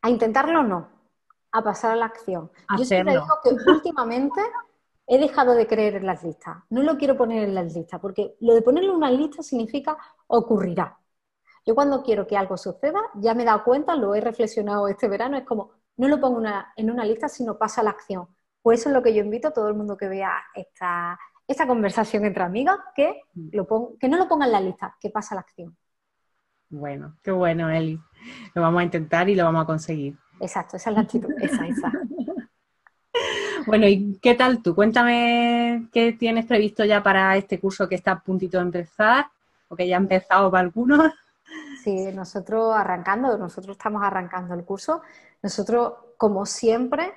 A 0.00 0.08
intentarlo 0.08 0.62
no, 0.62 0.88
a 1.52 1.62
pasar 1.62 1.90
a 1.90 1.96
la 1.96 2.06
acción. 2.06 2.50
Yo 2.78 2.86
siempre 2.86 3.12
digo 3.12 3.38
que 3.44 3.50
últimamente 3.70 4.40
he 5.06 5.18
dejado 5.18 5.52
de 5.52 5.66
creer 5.66 5.96
en 5.96 6.06
las 6.06 6.24
listas. 6.24 6.56
No 6.70 6.82
lo 6.82 6.96
quiero 6.96 7.18
poner 7.18 7.42
en 7.46 7.54
las 7.54 7.74
listas, 7.74 8.00
porque 8.00 8.34
lo 8.40 8.54
de 8.54 8.62
ponerlo 8.62 8.92
en 8.92 8.96
una 8.96 9.10
lista 9.10 9.42
significa 9.42 9.98
ocurrirá. 10.26 10.98
Yo 11.66 11.74
cuando 11.74 12.02
quiero 12.02 12.26
que 12.26 12.38
algo 12.38 12.56
suceda, 12.56 13.00
ya 13.16 13.34
me 13.34 13.42
he 13.42 13.46
dado 13.46 13.62
cuenta, 13.62 13.94
lo 13.94 14.14
he 14.14 14.22
reflexionado 14.22 14.88
este 14.88 15.06
verano, 15.06 15.36
es 15.36 15.44
como, 15.44 15.79
no 16.00 16.08
lo 16.08 16.18
pongo 16.18 16.42
en 16.76 16.90
una 16.90 17.04
lista, 17.04 17.28
sino 17.28 17.58
pasa 17.58 17.82
a 17.82 17.84
la 17.84 17.90
acción. 17.90 18.26
Pues 18.62 18.80
eso 18.80 18.88
es 18.88 18.94
lo 18.94 19.02
que 19.02 19.14
yo 19.14 19.22
invito 19.22 19.48
a 19.48 19.52
todo 19.52 19.68
el 19.68 19.74
mundo 19.74 19.98
que 19.98 20.08
vea 20.08 20.32
esta, 20.54 21.18
esta 21.46 21.66
conversación 21.66 22.24
entre 22.24 22.42
amigas, 22.42 22.78
que, 22.96 23.20
mm. 23.34 23.48
lo 23.52 23.96
que 24.00 24.08
no 24.08 24.16
lo 24.16 24.26
ponga 24.26 24.46
en 24.46 24.52
la 24.52 24.62
lista, 24.62 24.96
que 24.98 25.10
pasa 25.10 25.34
a 25.34 25.36
la 25.36 25.40
acción. 25.42 25.76
Bueno, 26.70 27.18
qué 27.22 27.30
bueno, 27.32 27.68
Eli. 27.68 28.00
Lo 28.54 28.62
vamos 28.62 28.80
a 28.80 28.84
intentar 28.84 29.28
y 29.28 29.34
lo 29.34 29.44
vamos 29.44 29.64
a 29.64 29.66
conseguir. 29.66 30.16
Exacto, 30.40 30.78
esa 30.78 30.88
es 30.88 30.96
la 30.96 31.02
actitud, 31.02 31.30
esa, 31.38 31.66
esa. 31.66 31.92
Bueno, 33.66 33.86
¿y 33.86 34.18
qué 34.22 34.34
tal 34.34 34.62
tú? 34.62 34.74
Cuéntame 34.74 35.86
qué 35.92 36.14
tienes 36.14 36.46
previsto 36.46 36.82
ya 36.86 37.02
para 37.02 37.36
este 37.36 37.60
curso 37.60 37.86
que 37.86 37.94
está 37.94 38.12
a 38.12 38.20
puntito 38.20 38.56
de 38.56 38.64
empezar, 38.64 39.26
o 39.68 39.76
que 39.76 39.86
ya 39.86 39.96
ha 39.96 40.00
empezado 40.00 40.50
para 40.50 40.62
algunos. 40.62 41.12
Sí, 41.84 42.12
nosotros 42.14 42.74
arrancando, 42.74 43.36
nosotros 43.36 43.76
estamos 43.76 44.02
arrancando 44.02 44.54
el 44.54 44.64
curso. 44.64 45.02
Nosotros, 45.42 45.94
como 46.16 46.46
siempre, 46.46 47.12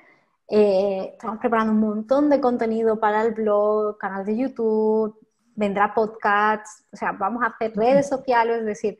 eh, 0.48 1.10
estamos 1.12 1.38
preparando 1.38 1.72
un 1.72 1.80
montón 1.80 2.30
de 2.30 2.40
contenido 2.40 2.98
para 2.98 3.22
el 3.22 3.32
blog, 3.32 3.98
canal 3.98 4.24
de 4.24 4.36
YouTube, 4.36 5.18
vendrá 5.54 5.94
podcast, 5.94 6.84
o 6.92 6.96
sea, 6.96 7.12
vamos 7.12 7.42
a 7.42 7.46
hacer 7.46 7.74
redes 7.76 8.08
sociales, 8.08 8.60
es 8.60 8.66
decir, 8.66 8.98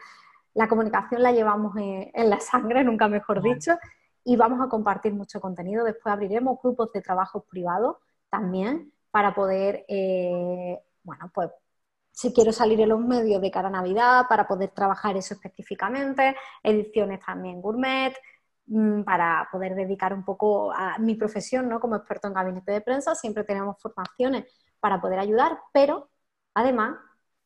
la 0.55 0.69
comunicación 0.69 1.23
la 1.23 1.33
llevamos 1.33 1.77
en, 1.77 2.31
la 2.31 2.41
sangre, 2.41 2.85
nunca 2.85 3.09
mejor 3.09 3.43
dicho, 3.43 3.77
y 4.23 4.37
vamos 4.37 4.61
a 4.65 4.69
compartir 4.69 5.13
mucho 5.13 5.41
contenido. 5.41 5.85
Después 5.85 6.13
abriremos 6.13 6.59
grupos 6.63 6.93
de 6.93 7.03
trabajo 7.03 7.45
privados 7.45 7.97
también 8.31 8.93
para 9.11 9.35
poder, 9.35 9.85
eh, 9.89 10.81
bueno, 11.03 11.31
pues 11.35 11.51
si 12.13 12.33
quiero 12.33 12.53
salir 12.53 12.81
en 12.81 12.91
los 12.91 13.01
medios 13.01 13.43
de 13.43 13.51
cara 13.51 13.69
a 13.69 13.73
Navidad 13.73 14.27
para 14.29 14.47
poder 14.47 14.71
trabajar 14.71 15.17
eso 15.17 15.35
específicamente, 15.35 16.37
ediciones 16.63 17.19
también 17.25 17.61
gourmet, 17.61 18.15
para 19.05 19.49
poder 19.53 19.75
dedicar 19.75 20.15
un 20.15 20.25
poco 20.25 20.73
a 20.73 20.99
mi 20.99 21.15
profesión, 21.15 21.69
¿no? 21.69 21.81
Como 21.81 21.97
experto 21.97 22.29
en 22.29 22.35
gabinete 22.35 22.73
de 22.73 22.81
prensa, 22.81 23.15
siempre 23.15 23.45
tenemos 23.45 23.81
formaciones 23.81 24.45
para 24.81 25.01
poder 25.01 25.19
ayudar, 25.19 25.59
pero 25.73 26.09
además 26.55 26.97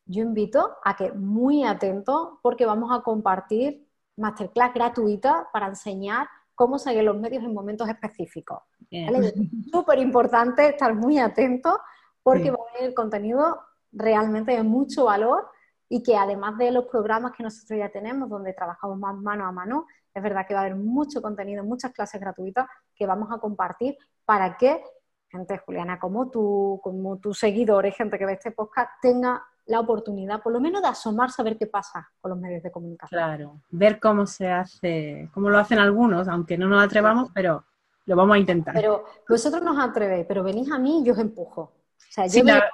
yo 0.05 0.23
invito 0.23 0.77
a 0.85 0.97
que 0.97 1.13
muy 1.13 1.65
atento 1.65 2.39
porque 2.43 2.67
vamos 2.67 2.97
a 2.97 3.03
compartir 3.03 3.87
masterclass 4.17 4.73
gratuita 4.75 5.49
para 5.53 5.67
enseñar 5.67 6.29
cómo 6.55 6.79
seguir 6.79 7.05
los 7.05 7.17
medios 7.17 7.45
en 7.45 7.55
momentos 7.55 7.89
específicos. 7.89 8.59
Es 8.91 9.35
súper 9.71 9.99
importante 9.99 10.69
estar 10.69 10.95
muy 10.95 11.19
atento 11.19 11.79
porque 12.23 12.51
va 12.51 12.59
a 12.59 12.95
contenido 12.95 13.61
realmente 13.93 14.53
de 14.53 14.63
mucho 14.63 15.05
valor 15.05 15.49
y 15.89 16.03
que 16.03 16.17
además 16.17 16.59
de 16.59 16.71
los 16.71 16.87
programas 16.87 17.33
que 17.33 17.43
nosotros 17.43 17.79
ya 17.79 17.89
tenemos, 17.89 18.29
donde 18.29 18.53
trabajamos 18.53 18.99
más 18.99 19.17
mano 19.17 19.47
a 19.47 19.53
mano, 19.53 19.87
es 20.15 20.23
verdad 20.23 20.47
que 20.47 20.55
va 20.55 20.61
a 20.61 20.63
haber 20.65 20.77
mucho 20.77 21.23
contenido, 21.23 21.65
muchas 21.65 21.93
clases 21.93 22.21
gratuitas 22.21 22.67
que 22.95 23.07
vamos 23.07 23.31
a 23.33 23.39
compartir 23.39 23.97
para 24.25 24.57
que 24.57 24.83
gente, 25.31 25.59
Juliana, 25.59 25.99
como 25.99 26.31
tú, 26.31 26.81
como 26.83 27.19
tus 27.19 27.39
seguidores, 27.39 27.95
gente 27.95 28.19
que 28.19 28.27
ve 28.27 28.35
este 28.35 28.51
podcast, 28.51 28.91
tenga 29.01 29.43
la 29.67 29.81
oportunidad, 29.81 30.43
por 30.43 30.53
lo 30.53 30.61
menos, 30.61 30.81
de 30.81 30.89
asomarse 30.89 31.43
a 31.43 31.45
ver 31.45 31.59
qué 31.59 31.67
pasa 31.67 32.11
con 32.21 32.31
los 32.31 32.41
medios 32.41 32.63
de 32.63 32.71
comunicación. 32.71 33.19
Claro, 33.19 33.61
ver 33.71 34.01
cómo 34.01 34.27
se 34.27 34.51
hace, 34.51 35.29
cómo 35.35 35.51
lo 35.51 35.59
hacen 35.59 35.79
algunos, 35.79 36.27
aunque 36.29 36.57
no 36.57 36.69
nos 36.69 36.83
atrevamos, 36.83 37.31
pero 37.35 37.65
lo 38.07 38.17
vamos 38.17 38.37
a 38.37 38.39
intentar. 38.39 38.75
Pero 38.75 39.05
vosotros 39.29 39.63
nos 39.63 39.79
atrevéis, 39.79 40.25
pero 40.27 40.43
venís 40.43 40.71
a 40.71 40.79
mí 40.79 41.03
y 41.03 41.05
yo 41.05 41.13
os 41.13 41.19
empujo. 41.19 41.61
O 41.61 42.11
sea, 42.11 42.27
yo 42.27 42.43
la 42.43 42.65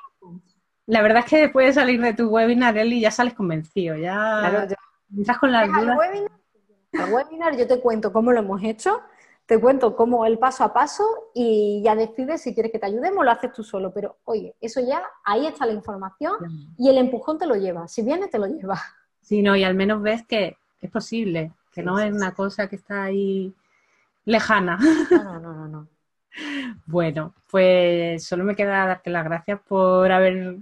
verdad 0.86 1.20
es 1.20 1.30
que 1.30 1.38
después 1.38 1.66
de 1.66 1.72
salir 1.72 2.00
de 2.00 2.14
tu 2.14 2.28
webinar, 2.28 2.76
Eli, 2.76 3.00
ya 3.00 3.10
sales 3.10 3.34
convencido, 3.34 3.96
ya 3.96 4.14
claro, 4.40 4.74
entras 5.16 5.38
con 5.38 5.52
las 5.52 5.68
dudas. 5.68 5.96
Webinar, 5.96 7.12
webinar 7.12 7.56
yo 7.56 7.66
te 7.66 7.80
cuento 7.80 8.12
cómo 8.12 8.32
lo 8.32 8.40
hemos 8.40 8.62
hecho, 8.62 9.00
te 9.46 9.60
cuento 9.60 9.96
cómo 9.96 10.26
el 10.26 10.38
paso 10.38 10.64
a 10.64 10.72
paso 10.72 11.04
y 11.34 11.82
ya 11.84 11.94
decides 11.94 12.42
si 12.42 12.54
quieres 12.54 12.72
que 12.72 12.78
te 12.78 12.86
ayudemos 12.86 13.20
o 13.20 13.24
lo 13.24 13.30
haces 13.30 13.52
tú 13.52 13.62
solo. 13.62 13.92
Pero 13.92 14.18
oye, 14.24 14.54
eso 14.60 14.80
ya, 14.80 15.02
ahí 15.24 15.46
está 15.46 15.66
la 15.66 15.72
información 15.72 16.34
y 16.78 16.88
el 16.88 16.98
empujón 16.98 17.38
te 17.38 17.46
lo 17.46 17.54
lleva. 17.54 17.88
Si 17.88 18.02
viene, 18.02 18.28
te 18.28 18.38
lo 18.38 18.46
lleva. 18.46 18.80
Sí, 19.20 19.42
no, 19.42 19.56
y 19.56 19.64
al 19.64 19.74
menos 19.74 20.02
ves 20.02 20.26
que 20.26 20.56
es 20.80 20.90
posible, 20.90 21.52
que 21.72 21.82
no 21.82 21.98
es 21.98 22.12
una 22.12 22.32
cosa 22.32 22.68
que 22.68 22.76
está 22.76 23.04
ahí 23.04 23.54
lejana. 24.24 24.78
No, 25.10 25.40
no, 25.40 25.52
no, 25.54 25.68
no. 25.68 25.88
Bueno, 26.86 27.32
pues 27.50 28.24
solo 28.24 28.44
me 28.44 28.56
queda 28.56 28.86
darte 28.86 29.10
las 29.10 29.24
gracias 29.24 29.60
por 29.60 30.10
haber 30.10 30.56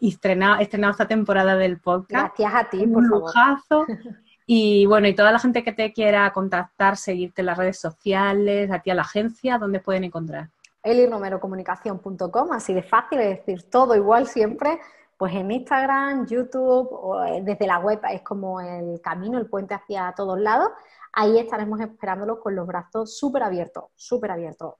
estrenado, 0.00 0.60
estrenado 0.60 0.92
esta 0.92 1.08
temporada 1.08 1.56
del 1.56 1.80
podcast. 1.80 2.36
Gracias 2.38 2.54
a 2.54 2.70
ti, 2.70 2.86
por 2.86 3.02
Un 3.02 3.08
lujazo. 3.08 3.86
Y 4.44 4.86
bueno, 4.86 5.06
y 5.06 5.14
toda 5.14 5.30
la 5.30 5.38
gente 5.38 5.62
que 5.62 5.72
te 5.72 5.92
quiera 5.92 6.30
contactar, 6.32 6.96
seguirte 6.96 7.42
en 7.42 7.46
las 7.46 7.56
redes 7.56 7.78
sociales, 7.78 8.72
a 8.72 8.80
ti 8.80 8.90
a 8.90 8.94
la 8.94 9.02
agencia, 9.02 9.56
¿dónde 9.56 9.78
pueden 9.78 10.02
encontrar? 10.02 10.50
eliromerocomunicación.com, 10.82 12.52
así 12.52 12.74
de 12.74 12.82
fácil, 12.82 13.20
es 13.20 13.38
decir, 13.38 13.70
todo 13.70 13.94
igual 13.94 14.26
siempre, 14.26 14.80
pues 15.16 15.34
en 15.34 15.50
Instagram, 15.50 16.26
YouTube 16.26 16.88
o 16.90 17.22
eh, 17.24 17.40
desde 17.42 17.66
la 17.66 17.78
web 17.78 18.00
es 18.10 18.22
como 18.22 18.60
el 18.60 19.00
camino, 19.00 19.38
el 19.38 19.46
puente 19.46 19.74
hacia 19.74 20.12
todos 20.16 20.38
lados. 20.38 20.70
Ahí 21.12 21.38
estaremos 21.38 21.80
esperándolos 21.80 22.38
con 22.40 22.56
los 22.56 22.66
brazos 22.66 23.16
súper 23.16 23.44
abiertos, 23.44 23.84
súper 23.94 24.32
abiertos. 24.32 24.74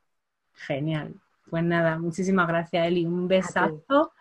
Genial. 0.53 1.15
Pues 1.49 1.63
nada, 1.63 1.99
muchísimas 1.99 2.49
gracias, 2.49 2.87
Eli. 2.87 3.05
Un 3.05 3.29
besazo 3.29 4.13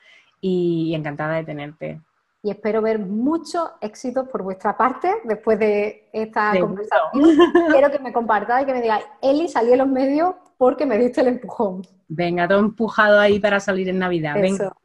y 0.42 0.94
encantada 0.96 1.36
de 1.36 1.44
tenerte. 1.44 2.02
Y 2.44 2.50
espero 2.50 2.82
ver 2.82 2.98
muchos 2.98 3.70
éxitos 3.82 4.28
por 4.28 4.42
vuestra 4.42 4.76
parte 4.76 5.14
después 5.24 5.60
de 5.60 6.10
esta 6.12 6.60
conversación. 6.60 7.38
Quiero 7.72 7.92
que 7.92 8.00
me 8.00 8.12
compartáis 8.12 8.64
y 8.64 8.66
que 8.66 8.74
me 8.74 8.82
digáis, 8.82 9.06
Eli, 9.22 9.48
salí 9.48 9.72
en 9.72 9.78
los 9.78 9.88
medios 9.88 10.34
porque 10.58 10.88
me 10.88 10.98
diste 10.98 11.22
el 11.22 11.28
empujón. 11.28 11.84
Venga, 12.08 12.48
todo 12.48 12.60
empujado 12.60 13.20
ahí 13.20 13.40
para 13.40 13.60
salir 13.60 13.90
en 13.90 14.00
Navidad. 14.00 14.34
Venga. 14.34 14.76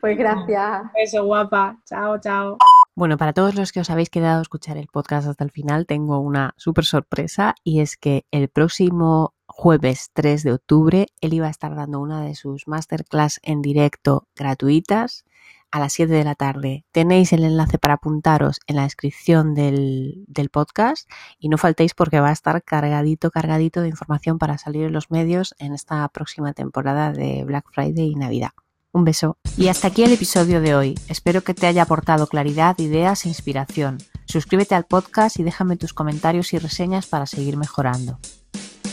Pues 0.00 0.16
gracias. 0.16 0.82
Eso, 0.94 1.24
guapa. 1.24 1.78
Chao, 1.86 2.20
chao. 2.20 2.58
Bueno, 2.94 3.18
para 3.18 3.32
todos 3.32 3.54
los 3.54 3.72
que 3.72 3.80
os 3.80 3.90
habéis 3.90 4.08
quedado 4.08 4.38
a 4.38 4.42
escuchar 4.42 4.78
el 4.78 4.86
podcast 4.86 5.28
hasta 5.28 5.44
el 5.44 5.50
final, 5.50 5.86
tengo 5.86 6.18
una 6.20 6.54
súper 6.56 6.84
sorpresa 6.84 7.54
y 7.62 7.80
es 7.80 7.96
que 7.96 8.24
el 8.30 8.48
próximo 8.48 9.34
jueves 9.58 10.10
3 10.12 10.42
de 10.42 10.52
octubre 10.52 11.06
él 11.22 11.32
iba 11.32 11.46
a 11.46 11.50
estar 11.50 11.74
dando 11.74 11.98
una 11.98 12.20
de 12.20 12.34
sus 12.34 12.68
masterclass 12.68 13.40
en 13.42 13.62
directo 13.62 14.28
gratuitas 14.36 15.24
a 15.70 15.80
las 15.80 15.94
7 15.94 16.12
de 16.12 16.24
la 16.24 16.34
tarde. 16.34 16.84
Tenéis 16.92 17.32
el 17.32 17.42
enlace 17.42 17.78
para 17.78 17.94
apuntaros 17.94 18.60
en 18.66 18.76
la 18.76 18.82
descripción 18.82 19.54
del, 19.54 20.24
del, 20.28 20.50
podcast 20.50 21.10
y 21.38 21.48
no 21.48 21.56
faltéis 21.56 21.94
porque 21.94 22.20
va 22.20 22.28
a 22.28 22.32
estar 22.32 22.62
cargadito, 22.62 23.30
cargadito 23.30 23.80
de 23.80 23.88
información 23.88 24.38
para 24.38 24.58
salir 24.58 24.84
en 24.84 24.92
los 24.92 25.10
medios 25.10 25.54
en 25.58 25.72
esta 25.72 26.06
próxima 26.08 26.52
temporada 26.52 27.12
de 27.12 27.42
Black 27.44 27.64
Friday 27.72 28.10
y 28.10 28.14
Navidad. 28.14 28.50
Un 28.92 29.04
beso. 29.04 29.38
Y 29.56 29.68
hasta 29.68 29.88
aquí 29.88 30.04
el 30.04 30.12
episodio 30.12 30.60
de 30.60 30.74
hoy. 30.74 30.98
Espero 31.08 31.42
que 31.42 31.54
te 31.54 31.66
haya 31.66 31.82
aportado 31.82 32.26
claridad, 32.26 32.78
ideas 32.78 33.24
e 33.24 33.28
inspiración. 33.28 33.98
Suscríbete 34.26 34.74
al 34.74 34.84
podcast 34.84 35.38
y 35.38 35.44
déjame 35.44 35.78
tus 35.78 35.94
comentarios 35.94 36.52
y 36.52 36.58
reseñas 36.58 37.06
para 37.06 37.26
seguir 37.26 37.56
mejorando. 37.56 38.18